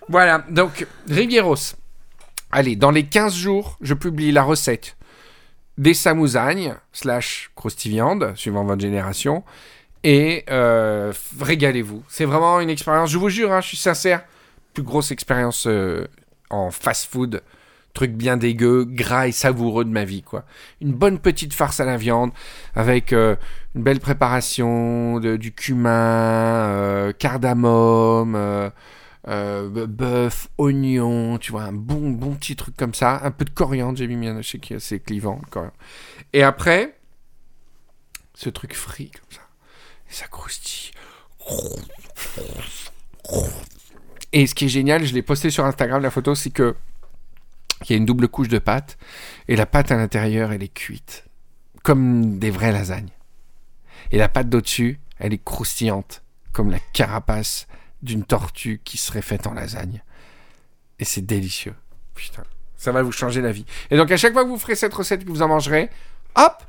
[0.10, 1.76] Voilà, donc, Rivieros.
[2.52, 4.98] Allez, dans les 15 jours, je publie la recette
[5.78, 9.44] des samousagnes, slash croustiviande, suivant votre génération.
[10.04, 12.04] Et euh, régalez-vous.
[12.10, 14.24] C'est vraiment une expérience, je vous jure, hein, je suis sincère,
[14.74, 16.08] plus grosse expérience euh,
[16.50, 17.42] en fast-food.
[17.94, 20.46] Truc bien dégueu, gras et savoureux de ma vie, quoi.
[20.80, 22.32] Une bonne petite farce à la viande,
[22.74, 23.36] avec euh,
[23.76, 28.70] une belle préparation, de- du cumin, euh, cardamome, euh,
[29.88, 33.20] bœuf, oignon, tu vois, un bon, bon petit truc comme ça.
[33.24, 35.76] Un peu de coriandre, j'ai mis, je sais que c'est clivant, coriandre.
[36.32, 36.98] Et après,
[38.34, 39.42] ce truc frit comme ça.
[40.10, 40.92] Et ça croustille.
[44.34, 46.76] Et ce qui est génial, je l'ai posté sur Instagram, la photo, c'est que
[47.90, 48.98] il y a une double couche de pâte
[49.48, 51.26] et la pâte à l'intérieur, elle est cuite
[51.84, 53.10] comme des vraies lasagnes.
[54.12, 56.22] Et la pâte d'au-dessus, elle est croustillante
[56.52, 57.68] comme la carapace
[58.04, 60.04] d'une tortue qui serait faite en lasagne.
[61.00, 61.74] Et c'est délicieux.
[62.14, 62.44] Putain,
[62.78, 63.66] ça va vous changer la vie.
[63.90, 65.90] Et donc à chaque fois que vous ferez cette recette que vous en mangerez,
[66.36, 66.64] hop,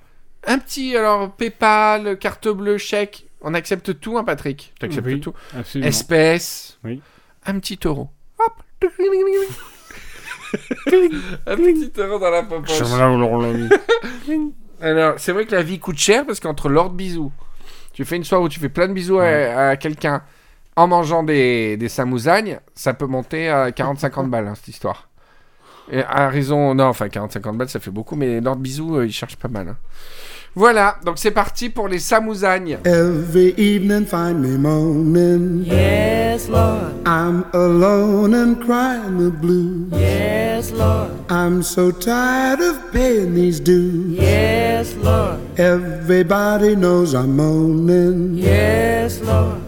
[0.47, 4.73] un petit alors PayPal, carte bleue, chèque, on accepte tout, hein, Patrick?
[4.79, 5.21] Tu acceptes Oui.
[5.21, 5.35] tout.
[5.55, 5.89] Absolument.
[5.89, 6.79] Espèce.
[6.85, 7.03] Oui.
[7.45, 8.09] Un petit euro.
[8.39, 8.63] Hop.
[11.47, 12.81] un petit euro dans la popoche.
[14.81, 17.33] Alors, c'est vrai que la vie coûte cher parce qu'entre l'ordre bisous,
[17.93, 19.45] tu fais une soirée où tu fais plein de bisous à- Ouais.
[19.47, 20.23] à, quelqu'un
[20.77, 25.09] en mangeant des, des samousagnes, ça peut monter à 40-50 balles, hein, cette histoire.
[25.91, 29.13] Et à raison, non, enfin 40-50 balles, ça fait beaucoup, mais l'ordre bisous, euh, il
[29.13, 29.69] cherche pas mal.
[29.69, 29.77] hein.
[30.55, 32.79] Voilà, donc c'est parti pour les samousagnes.
[32.85, 35.67] Every evening find me moaning.
[36.33, 37.07] Yes, Lord.
[37.07, 39.93] I'm alone and crying the blues.
[39.93, 41.11] Yes, Lord.
[41.31, 44.19] I'm so tired of paying these dues.
[44.19, 45.39] Yes, Lord.
[45.61, 48.39] Everybody knows I'm moaning.
[48.39, 49.61] Yes, Lord.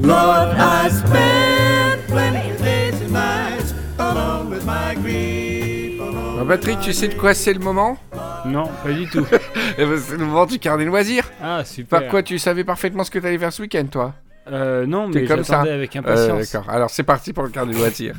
[0.00, 6.00] Lord, I spend plenty of days and nights alone with my grief.
[6.00, 6.48] Alone.
[6.48, 7.98] Patrick, tu sais de quoi c'est le moment
[8.46, 9.26] Non, pas du tout.
[9.76, 11.30] Eh ben, C'est le moment du carnet de loisirs.
[11.42, 12.00] Ah, super.
[12.00, 14.14] Par quoi tu savais parfaitement ce que tu allais faire ce week-end, toi?
[14.50, 15.60] Euh, non, T'es mais comme ça.
[15.60, 16.50] avec Euh, impatience.
[16.52, 18.16] D'accord, alors c'est parti pour le carnet loisirs.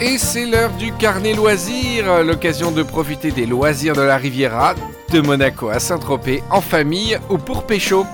[0.00, 4.74] Et c'est l'heure du carnet loisirs, l'occasion de profiter des loisirs de la Riviera,
[5.12, 8.06] de Monaco à Saint-Tropez, en famille ou pour pécho.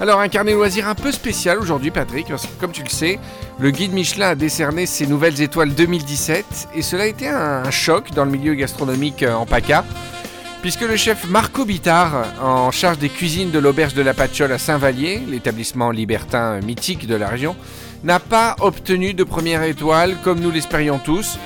[0.00, 3.18] Alors un carnet loisirs un peu spécial aujourd'hui Patrick, parce que comme tu le sais,
[3.58, 7.70] le guide Michelin a décerné ses nouvelles étoiles 2017 et cela a été un, un
[7.70, 9.84] choc dans le milieu gastronomique euh, en PACA.
[10.64, 14.56] Puisque le chef Marco Bittard, en charge des cuisines de l'auberge de la Patchole à
[14.56, 17.54] Saint-Vallier, l'établissement libertin mythique de la région,
[18.02, 21.38] n'a pas obtenu de première étoile comme nous l'espérions tous.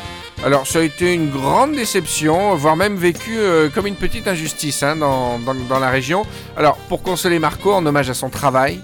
[0.45, 4.85] Alors ça a été une grande déception, voire même vécu euh, comme une petite injustice
[4.85, 6.23] hein, dans, dans- la région.
[6.57, 8.79] Alors pour consoler Marco en hommage à son travail,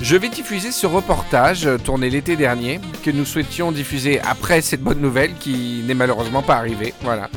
[0.00, 4.82] je vais diffuser ce reportage euh, tourné l'été dernier que nous souhaitions diffuser après cette
[4.82, 6.94] bonne nouvelle qui n'est malheureusement pas arrivée.
[7.02, 7.28] Voilà.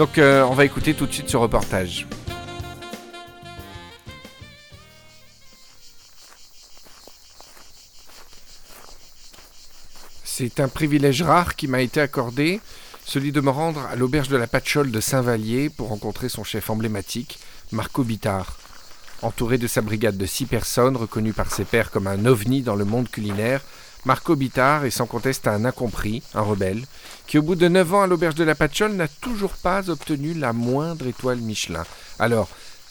[0.00, 2.06] Donc euh, on va écouter tout de suite ce reportage.
[10.24, 12.62] C'est un privilège rare qui m'a été accordé,
[13.04, 16.70] celui de me rendre à l'auberge de la Patchole de Saint-Vallier pour rencontrer son chef
[16.70, 17.38] emblématique,
[17.70, 18.56] Marco Bittard.
[19.20, 22.74] Entouré de sa brigade de six personnes, reconnu par ses pairs comme un ovni dans
[22.74, 23.60] le monde culinaire,
[24.06, 26.84] Marco Bittard est sans conteste un incompris, un rebelle,
[27.30, 30.34] qui au bout de 9 ans à l'auberge de la Patchole n'a toujours pas obtenu
[30.34, 31.84] la moindre étoile Michelin.
[32.18, 32.48] Alors,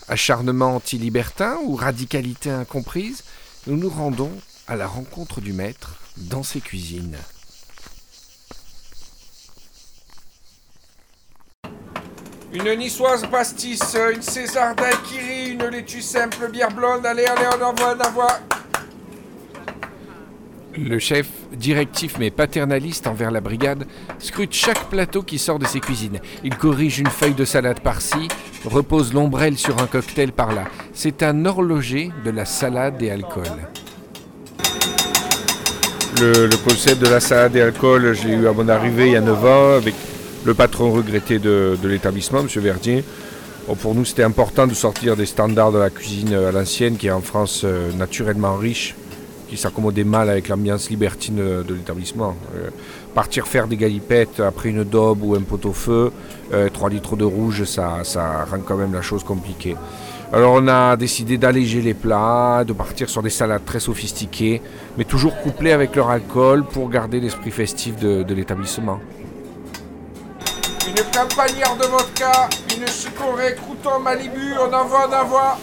[0.07, 3.25] acharnement anti-libertin ou radicalité incomprise,
[3.67, 4.31] nous nous rendons
[4.65, 7.17] à la rencontre du maître dans ses cuisines.
[12.53, 17.93] Une niçoise pastis, une César daiquiri, une laitue simple, bière blonde, allez, allez, on envoie,
[17.93, 18.39] on envoie.
[20.85, 23.85] Le chef, directif mais paternaliste envers la brigade,
[24.19, 26.19] scrute chaque plateau qui sort de ses cuisines.
[26.43, 28.27] Il corrige une feuille de salade par-ci,
[28.65, 30.65] repose l'ombrelle sur un cocktail par-là.
[30.93, 33.43] C'est un horloger de la salade et alcool.
[36.21, 39.17] Le, concept de la salade et alcool, je l'ai eu à mon arrivée il y
[39.17, 39.95] a 9 ans avec
[40.45, 42.47] le patron regretté de, l'établissement, M.
[42.55, 43.03] Verdier.
[43.81, 47.11] Pour nous, c'était important de sortir des standards de la cuisine à l'ancienne, qui est
[47.11, 48.95] en France euh, naturellement riche,
[49.49, 52.35] qui s'accommodait mal avec l'ambiance libertine de, l'établissement.
[52.55, 52.69] Euh,
[53.13, 56.11] partir faire des galipettes après une daube ou un pot-au-feu,
[56.73, 59.75] 3 litres de rouge, ça, ça rend quand même la chose compliquée.
[60.31, 64.61] Alors on a décidé d'alléger les plats, de partir sur des salades très sophistiquées,
[64.95, 68.99] mais toujours couplées avec leur alcool pour garder l'esprit festif de, l'établissement.
[70.87, 72.47] Une campagnère de vodka,
[72.77, 75.57] une chicorée crouton Malibu, on envoie, on envoie.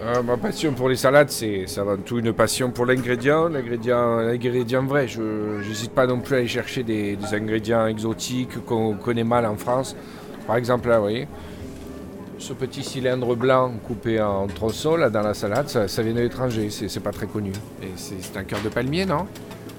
[0.00, 5.08] Euh, ma passion pour les salades, c'est avant tout une passion pour l'ingrédient, l'ingrédient, vrai.
[5.08, 9.44] Je n'hésite pas non plus à aller chercher des, des ingrédients exotiques qu'on connaît mal
[9.44, 9.96] en France.
[10.46, 11.26] Par exemple, là, vous voyez,
[12.38, 16.20] ce petit cylindre blanc coupé en tronçons là dans la salade, ça, ça vient de
[16.20, 17.50] l'étranger, c'est pas très connu.
[17.82, 19.26] Et c'est un cœur de palmier, non?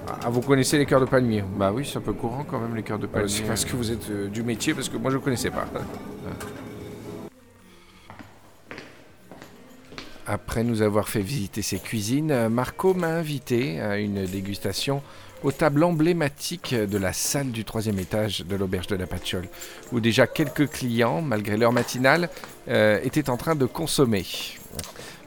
[0.07, 1.43] Ah, vous connaissez les cœurs de palmier?
[1.57, 3.30] Bah oui, c'est un peu courant quand même les cœurs de palmier.
[3.30, 5.65] c'est parce que vous êtes euh, du métier, parce que moi je connaissais pas.
[10.32, 15.01] Après nous avoir fait visiter ses cuisines, euh, Marco m'a invité à une dégustation
[15.41, 19.47] aux tables emblématiques de la salle du troisième étage de l'auberge de la Patchole,
[19.91, 22.30] où déjà quelques clients, malgré l'heure matinale,
[22.67, 24.23] euh, étaient en train de consommer.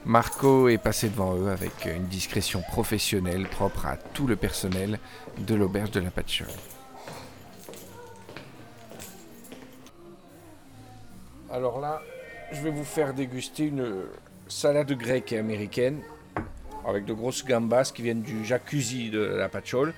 [0.05, 4.99] Marco est passé devant eux avec une discrétion professionnelle propre à tout le personnel
[5.37, 6.47] de l'auberge de la Patchole.
[11.51, 12.01] Alors là,
[12.53, 14.05] je vais vous faire déguster une
[14.53, 15.99] salade grecque et américaine
[16.87, 19.93] avec de grosses gambas qui viennent du jacuzzi de la Patchole.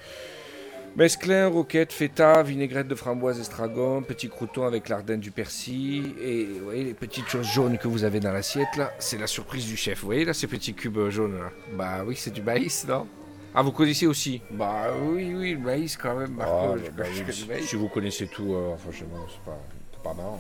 [0.95, 6.64] Mesclin, roquette, feta, vinaigrette de framboise estragon, petit crouton avec l'ardenne du persil et vous
[6.66, 9.76] voyez les petites choses jaunes que vous avez dans l'assiette là, c'est la surprise du
[9.76, 9.99] chef.
[9.99, 13.08] Vous voyez là ces petits cubes jaunes là Bah oui, c'est du maïs, non?
[13.53, 14.41] Ah, vous connaissez aussi?
[14.51, 16.51] Bah oui, oui, le maïs quand même, Marco.
[16.53, 17.66] Ah, je bah, connais oui, du si- maïs.
[17.68, 19.58] si vous connaissez tout, euh, franchement, c'est pas,
[19.91, 20.39] c'est pas marrant.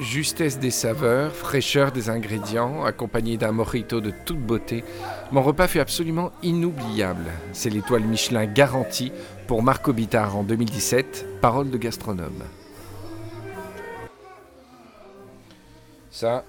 [0.00, 4.84] Justesse des saveurs, fraîcheur des ingrédients, accompagné d'un mojito de toute beauté,
[5.32, 7.26] mon repas fut absolument inoubliable.
[7.52, 9.10] C'est l'étoile Michelin garantie
[9.48, 12.44] pour Marco Bittard en 2017, parole de gastronome.
[16.12, 16.44] Ça,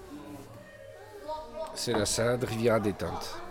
[1.74, 3.42] c'est la salade Riviera détente.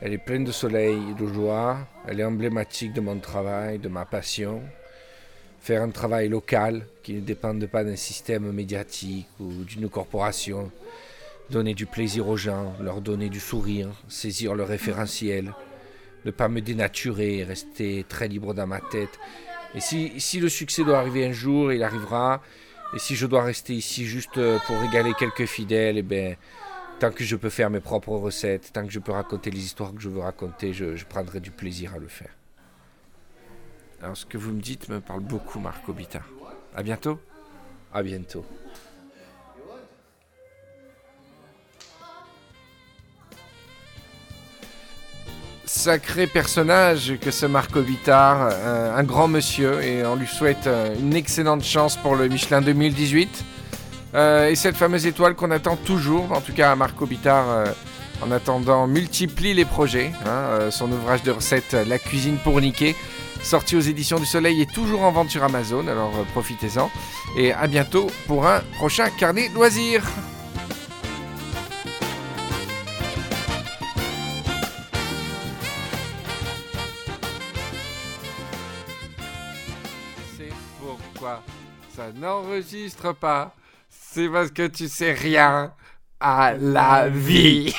[0.00, 1.78] Elle est pleine de soleil et de joie.
[2.08, 4.62] Elle est emblématique de mon travail, de ma passion.
[5.64, 10.70] Faire un travail local qui ne dépende pas d'un système médiatique ou d'une corporation.
[11.48, 15.54] Donner du plaisir aux gens, leur donner du sourire, saisir le référentiel.
[16.26, 19.18] Ne pas me dénaturer, rester très libre dans ma tête.
[19.74, 22.42] Et si, si le succès doit arriver un jour, il arrivera.
[22.94, 26.36] Et si je dois rester ici juste euh, pour régaler quelques fidèles, eh ben,
[27.00, 29.94] tant que je peux faire mes propres recettes, tant que je peux raconter les histoires
[29.94, 32.36] que je veux raconter, je, je prendrai du plaisir à le faire.
[34.04, 36.28] Alors ce que vous me dites me parle beaucoup, Marco Bittard.
[36.76, 37.18] À bientôt.
[37.90, 38.44] À bientôt.
[45.64, 50.94] Sacré personnage que ce Marco Bittard, un, un grand monsieur, et on lui souhaite euh,
[50.98, 53.44] une excellente chance pour le Michelin 2018.
[54.14, 57.64] Euh, et cette fameuse étoile qu'on attend toujours, en tout cas à Marco Bittard, euh,
[58.22, 60.12] en attendant, multiplie les projets.
[60.26, 60.28] hein.
[60.28, 62.94] Euh, son ouvrage de recettes euh, La cuisine pour niquer,
[63.44, 66.90] sorti aux éditions du Soleil, est toujours en vente sur Amazon, alors euh, profitez-en.
[67.36, 70.02] Et à bientôt pour un prochain carnet loisirs.
[80.36, 81.42] C'est pourquoi
[81.94, 83.54] ça n'enregistre pas.
[83.90, 85.72] C'est parce que tu sais rien
[86.20, 87.74] à la vie.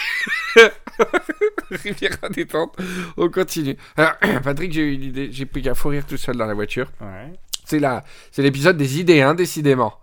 [1.83, 2.75] Riviera détente.
[3.17, 3.77] On continue.
[3.97, 4.13] Alors,
[4.43, 5.29] Patrick, j'ai eu une idée.
[5.31, 6.91] J'ai pris qu'à fou rire tout seul dans la voiture.
[7.01, 7.33] Ouais.
[7.65, 9.93] C'est là, c'est l'épisode des idées, hein, décidément.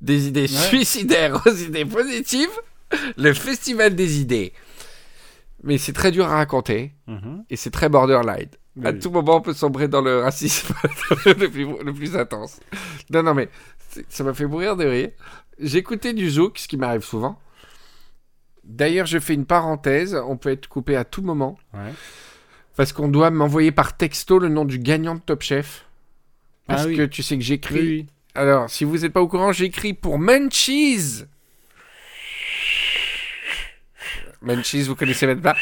[0.00, 0.46] Des idées Ouais.
[0.48, 2.48] suicidaires aux idées positives.
[3.16, 4.52] Le festival des idées.
[5.62, 7.44] mais c'est très dur à raconter Mhm.
[7.50, 8.48] et c'est très borderline.
[8.82, 10.72] À tout moment, on peut sombrer dans le racisme
[11.26, 12.60] le, plus, le plus intense.
[13.10, 13.48] Non, non, mais
[14.08, 15.10] ça m'a fait mourir de rire.
[15.58, 17.38] J'écoutais du zouk, ce qui m'arrive souvent.
[18.70, 20.14] D'ailleurs, je fais une parenthèse.
[20.26, 21.58] On peut être coupé à tout moment.
[21.74, 21.92] Ouais.
[22.76, 25.84] Parce qu'on doit m'envoyer par texto le nom du gagnant de Top Chef.
[26.66, 26.96] Parce Ah oui.
[26.96, 27.80] que tu sais que j'écris.
[27.80, 28.06] Oui, oui.
[28.34, 31.24] Alors, si vous n'êtes pas au courant, j'écris pour Munchies.
[34.42, 35.56] Munchies, vous connaissez même pas.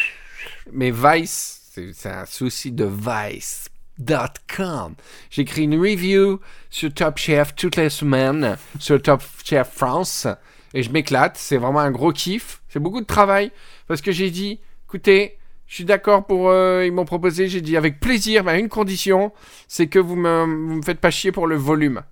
[0.73, 4.95] Mais Vice, c'est c'est un souci de Vice.com.
[5.31, 6.41] J'écris une review
[6.71, 10.27] sur Top Chef toutes les semaines, sur Top Chef France.
[10.75, 11.37] Et je m'éclate.
[11.37, 12.63] C'est vraiment un gros kiff.
[12.69, 13.51] C'est beaucoup de travail.
[13.87, 16.49] Parce que j'ai dit, écoutez, je suis d'accord pour.
[16.51, 19.33] euh, ils m'ont proposé, j'ai dit avec plaisir, mais à une condition,
[19.69, 22.03] c'est que vous me, vous me faites pas chier pour le volume.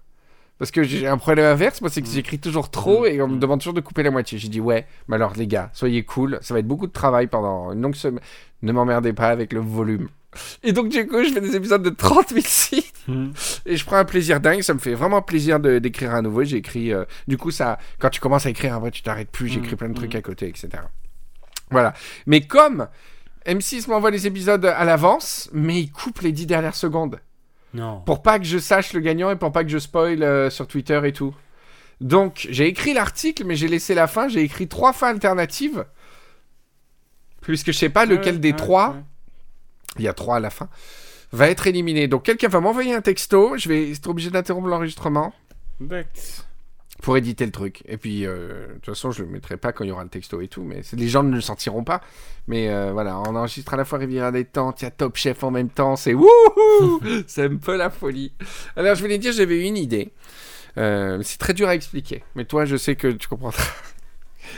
[0.59, 3.39] Parce que j'ai un problème inverse, moi, c'est que j'écris toujours trop et on me
[3.39, 4.39] demande toujours de couper la moitié.
[4.39, 7.27] J'ai dit, ouais, mais alors, les gars, soyez cool, ça va être beaucoup de travail
[7.27, 8.23] pendant une longue semaine.
[8.63, 10.09] Ne m'emmerdez pas avec le volume.
[10.63, 13.33] Et donc, du coup, je fais des épisodes de 30 000 sites Mhm.
[13.67, 14.63] et je prends un plaisir dingue.
[14.63, 16.43] Ça me fait vraiment plaisir de- d'écrire à nouveau.
[16.45, 19.49] J'ai écrit, euh, du coup, ça, quand tu commences à écrire, après, tu t'arrêtes plus.
[19.49, 19.77] J'écris Mhm.
[19.77, 20.69] plein de trucs à côté, etc.
[21.71, 21.95] Voilà.
[22.27, 22.89] Mais comme
[23.45, 27.21] M6 m'envoie les épisodes à l'avance, mais il coupe les 10 dernières secondes
[27.75, 28.01] Non.
[28.01, 30.67] pour pas que je sache le gagnant et pour pas que je spoil euh, sur
[30.67, 31.35] Twitter et tout.
[32.01, 34.29] Donc, j'ai écrit l'article, mais j'ai laissé la fin.
[34.29, 35.85] J'ai écrit trois fins alternatives.
[37.41, 38.97] Puisque je sais pas lequel des trois.
[39.99, 40.69] Il y a trois à la fin,
[41.33, 42.09] va être éliminé.
[42.09, 43.57] Donc, quelqu'un va m'envoyer un texto.
[43.57, 45.33] Je vais être obligé d'interrompre l'enregistrement
[45.81, 46.13] D'accord.
[47.03, 47.83] pour éditer le truc.
[47.87, 50.11] Et puis, euh, de toute façon, je le mettrai pas quand il y aura le
[50.11, 50.63] texto et tout.
[50.63, 52.01] Mais les gens ne le sentiront pas.
[52.47, 55.51] Mais euh, voilà, on enregistre à la fois Riviera il y a Top Chef en
[55.51, 55.97] même temps.
[55.97, 58.33] C'est wouhou C'est un peu la folie.
[58.77, 60.13] Alors, je voulais dire, j'avais une idée.
[60.79, 62.23] Euh, c'est très dur à expliquer.
[62.35, 63.63] Mais toi, je sais que tu comprendras.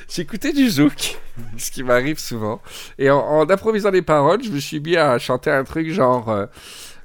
[0.08, 1.18] J'écoutais du zouk,
[1.56, 2.60] ce qui m'arrive souvent.
[2.98, 6.28] Et en, improvisant les paroles, je me suis mis à chanter un truc genre.
[6.28, 6.46] Euh,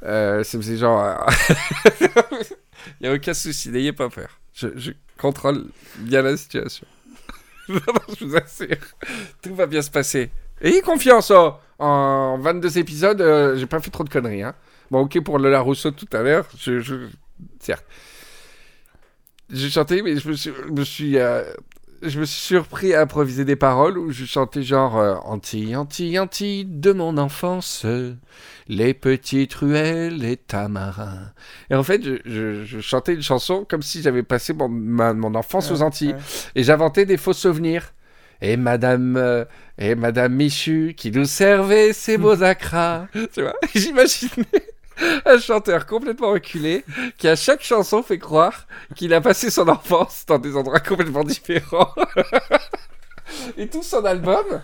[0.04, 1.04] euh, ça genre.
[1.04, 2.08] euh,
[3.00, 4.30] Il n'y a aucun souci, n'ayez pas peur.
[4.54, 5.66] Je, contrôle
[6.00, 6.86] bien la situation.
[7.70, 8.76] Je vous assure.
[9.42, 10.32] Tout va bien se passer.
[10.62, 11.54] Ayez confiance, oh.
[11.80, 14.44] En 22 épisodes, euh, j'ai pas fait trop de conneries.
[14.44, 14.54] Hein.
[14.92, 17.08] Bon, ok, pour Lola Rousseau tout à l'heure, je,
[17.60, 17.86] Certes.
[19.50, 21.44] J'ai chanté, mais je me suis, je me suis, euh,
[22.04, 26.18] je me suis surpris à improviser des paroles où je chantais genre euh, Anti, anti,
[26.20, 27.86] anti de mon enfance,
[28.68, 31.32] les petites ruelles, les tamarins.
[31.70, 35.14] Et en fait, je, je- je chantais une chanson comme si j'avais passé mon, ma-
[35.14, 36.14] mon enfance aux Antilles.
[36.14, 36.20] ouais.
[36.56, 37.94] Et j'inventais des faux souvenirs.
[38.42, 39.46] Et Madame, euh,
[39.78, 43.08] et Madame Michu qui nous servait ses beaux acras.
[43.34, 44.46] tu vois J'imaginais
[45.26, 46.84] un chanteur complètement reculé
[47.18, 51.24] qui à chaque chanson fait croire qu'il a passé son enfance dans des endroits complètement
[51.24, 51.94] différents.
[53.58, 54.62] et tout son album,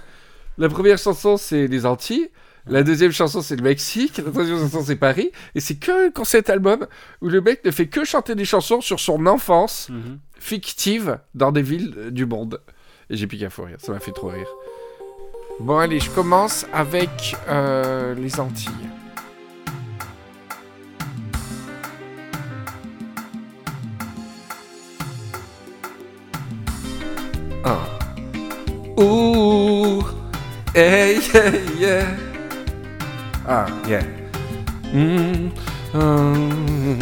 [0.57, 2.29] la première chanson c'est les Antilles.
[2.67, 6.11] La deuxième chanson c'est le Mexique, la troisième chanson c'est Paris, et c'est que un
[6.11, 6.85] concept album
[7.21, 10.19] où le mec ne fait que chanter des chansons sur son enfance Mhm.
[10.39, 12.61] fictive dans des villes euh, du monde.
[13.09, 14.47] Et j'ai plus qu'à fou rire, ça m'a fait trop rire.
[15.59, 18.69] Bon allez, je commence avec euh, les Antilles.
[27.65, 27.77] Un.
[28.97, 30.03] Ouh,
[30.73, 32.05] hey, yeah, yeah.
[33.47, 34.03] Ah, yeah.
[34.93, 35.51] Mm,
[35.93, 36.99] hum.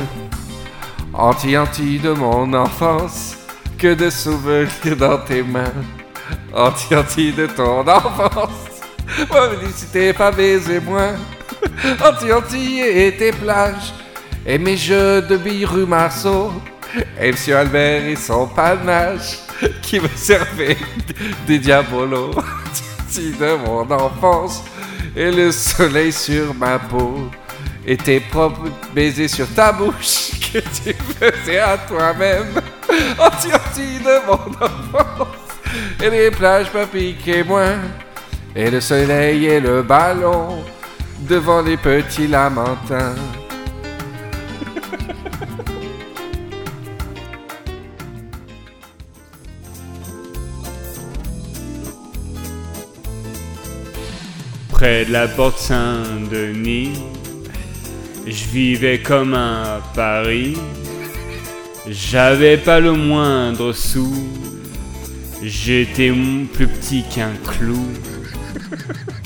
[1.13, 3.37] Anti-anti de mon enfance,
[3.77, 5.73] que de souvenirs dans tes mains.
[6.53, 8.81] Anti-anti de ton enfance,
[9.29, 11.15] moi félicité pas baiser moins.
[12.03, 13.93] Anti-anti et tes plages,
[14.45, 16.51] et mes jeux de billes rue Marceau.
[17.19, 19.39] Et Monsieur Albert et son panache,
[19.81, 20.77] qui me servait
[21.45, 22.31] des diabolos.
[23.17, 24.63] De mon enfance,
[25.15, 27.31] et le soleil sur ma peau.
[27.83, 32.61] Et tes propres baisers sur ta bouche que tu faisais à toi-même.
[33.17, 35.27] Anti-anti de mon enfance.
[36.03, 37.79] Et les plages me piquaient moins.
[38.55, 40.63] Et le soleil et le ballon
[41.21, 43.15] devant les petits lamentins.
[54.77, 56.91] Près de la porte Saint-Denis,
[58.27, 60.55] je vivais comme un Paris.
[61.89, 64.13] J'avais pas le moindre sou.
[65.41, 66.13] J'étais
[66.53, 67.87] plus petit qu'un clou.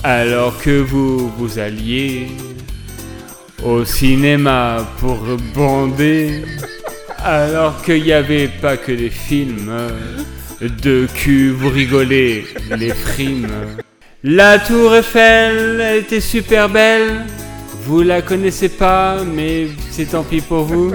[0.06, 2.28] Alors que vous, vous alliez
[3.62, 5.20] au cinéma pour
[5.54, 6.46] bander.
[7.26, 9.70] Alors qu'il n'y avait pas que des films
[10.62, 13.50] de cul, vous rigolez, les frimes.
[14.24, 17.26] La tour Eiffel elle était super belle.
[17.86, 20.94] Vous la connaissez pas, mais c'est tant pis pour vous.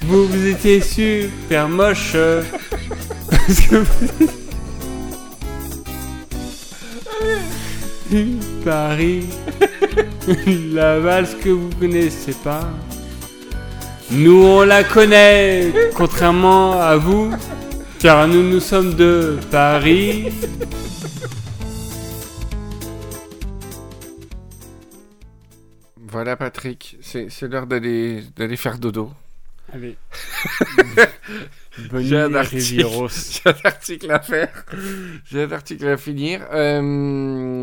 [0.00, 2.16] Vous, vous étiez super moche.
[3.28, 3.68] Parce
[8.64, 9.24] Paris,
[10.72, 12.70] la valse que vous connaissez pas.
[14.10, 17.30] Nous on la connaît, contrairement à vous,
[17.98, 20.32] car nous nous sommes de Paris.
[26.14, 29.10] Voilà, Patrick, c'est c'est l'heure d'aller d'aller faire dodo.
[29.72, 29.96] Allez.
[31.90, 32.62] Bonne J'ai un article.
[32.62, 33.08] Rivieros.
[33.32, 34.64] J'ai un article à faire.
[35.24, 36.46] J'ai un article à finir.
[36.52, 36.80] Euh,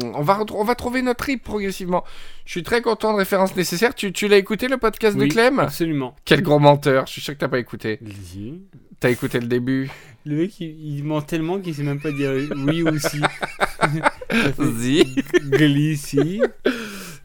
[0.03, 2.03] on, va on va trouver notre rythme progressivement.
[2.43, 3.95] Je suis très content de référence nécessaire.
[3.95, 5.59] Tu, tu l'as écouté le podcast Oui, de Clem?
[5.59, 6.13] Absolument.
[6.25, 7.07] Quel gros menteur.
[7.07, 7.99] Je suis sûr que t'as pas écouté.
[8.01, 8.59] Vas-y.
[8.99, 9.89] T'as écouté le début.
[10.25, 12.33] Le mec, il, il ment tellement qu'il sait même pas dire
[12.67, 13.21] oui ou si.
[14.57, 15.05] Vas-y.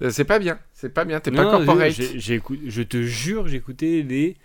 [0.02, 0.58] Euh, C'est pas bien.
[0.74, 1.20] C'est pas bien.
[1.20, 1.90] T'es pas corporate.
[1.92, 4.36] j'ai- j'ai Je te jure, j'ai écouté les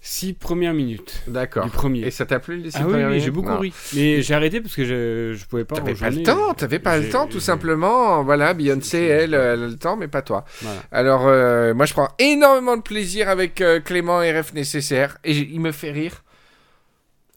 [0.00, 1.64] six premières minutes D'accord.
[1.64, 2.00] du premier.
[2.00, 3.72] Et ça t'a plu les six Ah oui, premières oui, j'ai minutes beaucoup ri.
[3.94, 6.98] Mais j'ai arrêté parce que je, je pouvais pas T'avais pas le temps, t'avais pas
[6.98, 8.22] le J'ai- temps tout j'ai- simplement.
[8.22, 10.44] Voilà, Beyoncé, elle, elle a le temps, mais pas toi.
[10.60, 10.80] Voilà.
[10.92, 15.16] Alors, euh, moi, je prends énormément de plaisir avec euh, Clément RF Nécessaire.
[15.24, 16.22] Et il me fait rire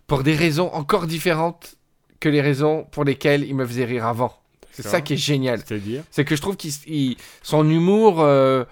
[0.08, 1.76] pour des raisons encore différentes
[2.20, 4.38] que les raisons pour lesquelles il me faisait rire avant.
[4.84, 5.62] C'est ça qui est génial.
[5.66, 8.64] C'est-à-dire C'est que je trouve qu'il il- son humour euh,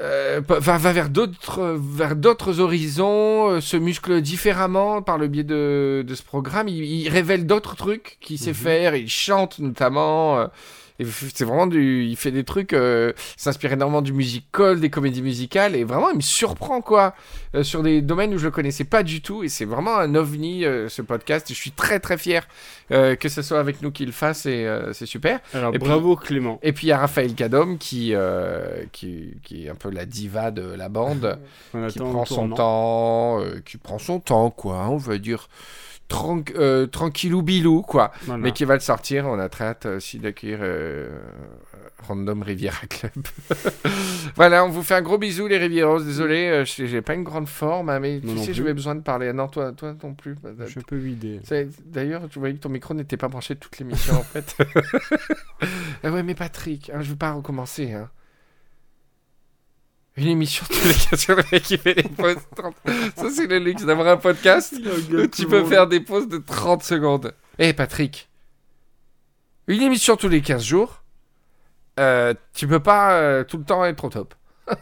[0.00, 5.44] euh, va, va vers d'autres vers d'autres horizons, euh, se muscle différemment par le biais
[5.44, 6.68] de, de ce programme.
[6.68, 8.54] Il, il révèle d'autres trucs qu'il sait Mhm.
[8.54, 8.96] faire.
[8.96, 10.48] Il chante notamment.
[11.04, 15.76] C'est vraiment du, il fait des trucs, euh, s'inspire énormément du musical, des comédies musicales,
[15.76, 17.14] et vraiment il me surprend quoi,
[17.54, 20.14] euh, sur des domaines où je le connaissais pas du tout, et c'est vraiment un
[20.14, 21.46] ovni euh, ce podcast.
[21.48, 22.46] Je suis très très fier
[22.92, 25.40] euh, que ce soit avec nous qu'il le fasse, et c'est super.
[25.52, 26.58] Alors Et puis- bravo Clément.
[26.62, 28.14] Et puis il y a Raphaël Cadom qui,
[28.92, 31.38] qui, qui est un peu la diva de la bande,
[31.88, 35.48] qui prend son temps, qui prend son temps, quoi, on va dire
[36.08, 38.42] tranq euh, tranquillou bilou, quoi, Voilà.
[38.42, 39.26] mais qui va le sortir.
[39.26, 41.18] On a très hâte euh, aussi d'accueillir euh,
[42.06, 43.12] Random Riviera Club.
[44.36, 46.00] voilà, on vous fait un gros bisou, les Rivieros.
[46.02, 49.00] Désolé, euh, j'ai pas une grande forme, hein, mais tu non sais, j'avais besoin de
[49.00, 49.28] parler.
[49.28, 50.36] Ah Non, toi, toi non plus.
[50.60, 51.40] Je suis un peu vidé.
[51.44, 54.56] C'est- D'ailleurs, tu voyais que ton micro n'était pas branché toute l'émission en fait.
[56.04, 57.92] ah ouais, mais Patrick, hein, je veux pas recommencer.
[57.92, 58.08] Hein.
[60.16, 62.36] Une émission tous les cas sur le mec qui fait des pauses.
[62.56, 62.74] 30.
[63.16, 64.74] Ça, c'est le luxe d'avoir un podcast
[65.12, 67.34] où tu peux faire des pauses de 30 secondes.
[67.58, 68.28] Eh Patrick,
[69.66, 71.02] une émission tous les 15 jours,
[72.00, 74.34] euh, tu peux pas euh, tout le temps être au top.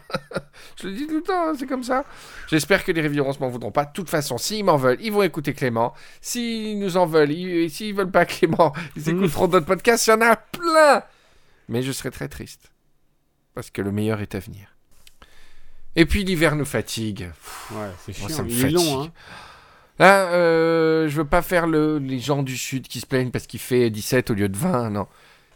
[0.80, 2.04] Je le dis tout le temps, hein, c'est comme ça.
[2.48, 3.84] J'espère que les révérends m'en voudront pas.
[3.84, 5.94] De toute façon, s'ils m'en veulent, ils vont écouter Clément.
[6.20, 10.06] S'ils nous en veulent, ils- s'ils veulent pas Clément, ils écouteront d'autres podcasts.
[10.06, 11.02] Il y en a plein.
[11.68, 12.70] Mais je serai très triste.
[13.54, 14.73] Parce que le meilleur est à venir.
[15.96, 17.30] Et puis l'hiver nous fatigue.
[17.72, 18.28] Ouais, c'est chiant.
[18.28, 19.08] ça me Il est long, hein.
[20.00, 23.46] Là, euh, je veux pas faire le, les gens du sud qui se plaignent parce
[23.46, 25.06] qu'il fait 17 au lieu de 20, non.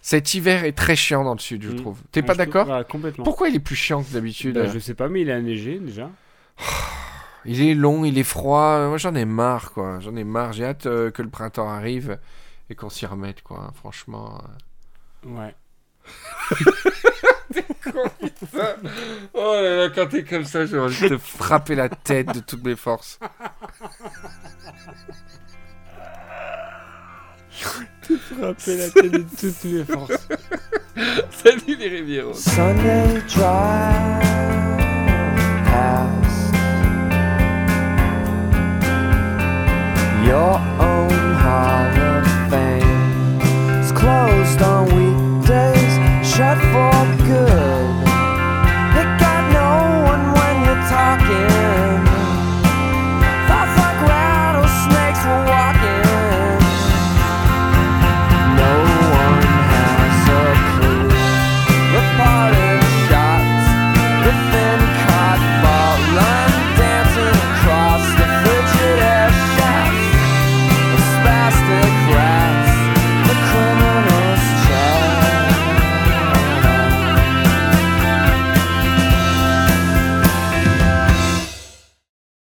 [0.01, 1.77] Cet hiver est très chiant dans le sud, je Mm.
[1.77, 1.99] trouve.
[2.13, 3.25] T'es Ouais, pas trouve- d'accord ouais, Complètement.
[3.25, 5.79] Pourquoi il est plus chiant que d'habitude Bah, Je sais pas, mais il a neigé
[5.81, 6.09] déjà.
[7.45, 8.89] Il est long, il est froid.
[8.89, 10.01] Moi, j'en ai marre, quoi.
[10.01, 10.53] J'en ai marre.
[10.53, 12.19] J'ai hâte euh, que le printemps arrive
[12.69, 13.73] et qu'on s'y remette, quoi.
[13.77, 14.43] Franchement.
[17.57, 17.63] euh.
[18.53, 18.77] Ouais.
[19.35, 22.41] Oh là là, quand t'es comme ça, j'ai envie de te frapper la tête de
[22.41, 23.19] toutes mes forces.
[27.51, 30.29] Frapper la tête de toutes mes forces.
[31.31, 32.35] Salut les Rivieros.
[32.35, 34.23] Sunday drive
[35.65, 36.55] past
[40.27, 40.79] your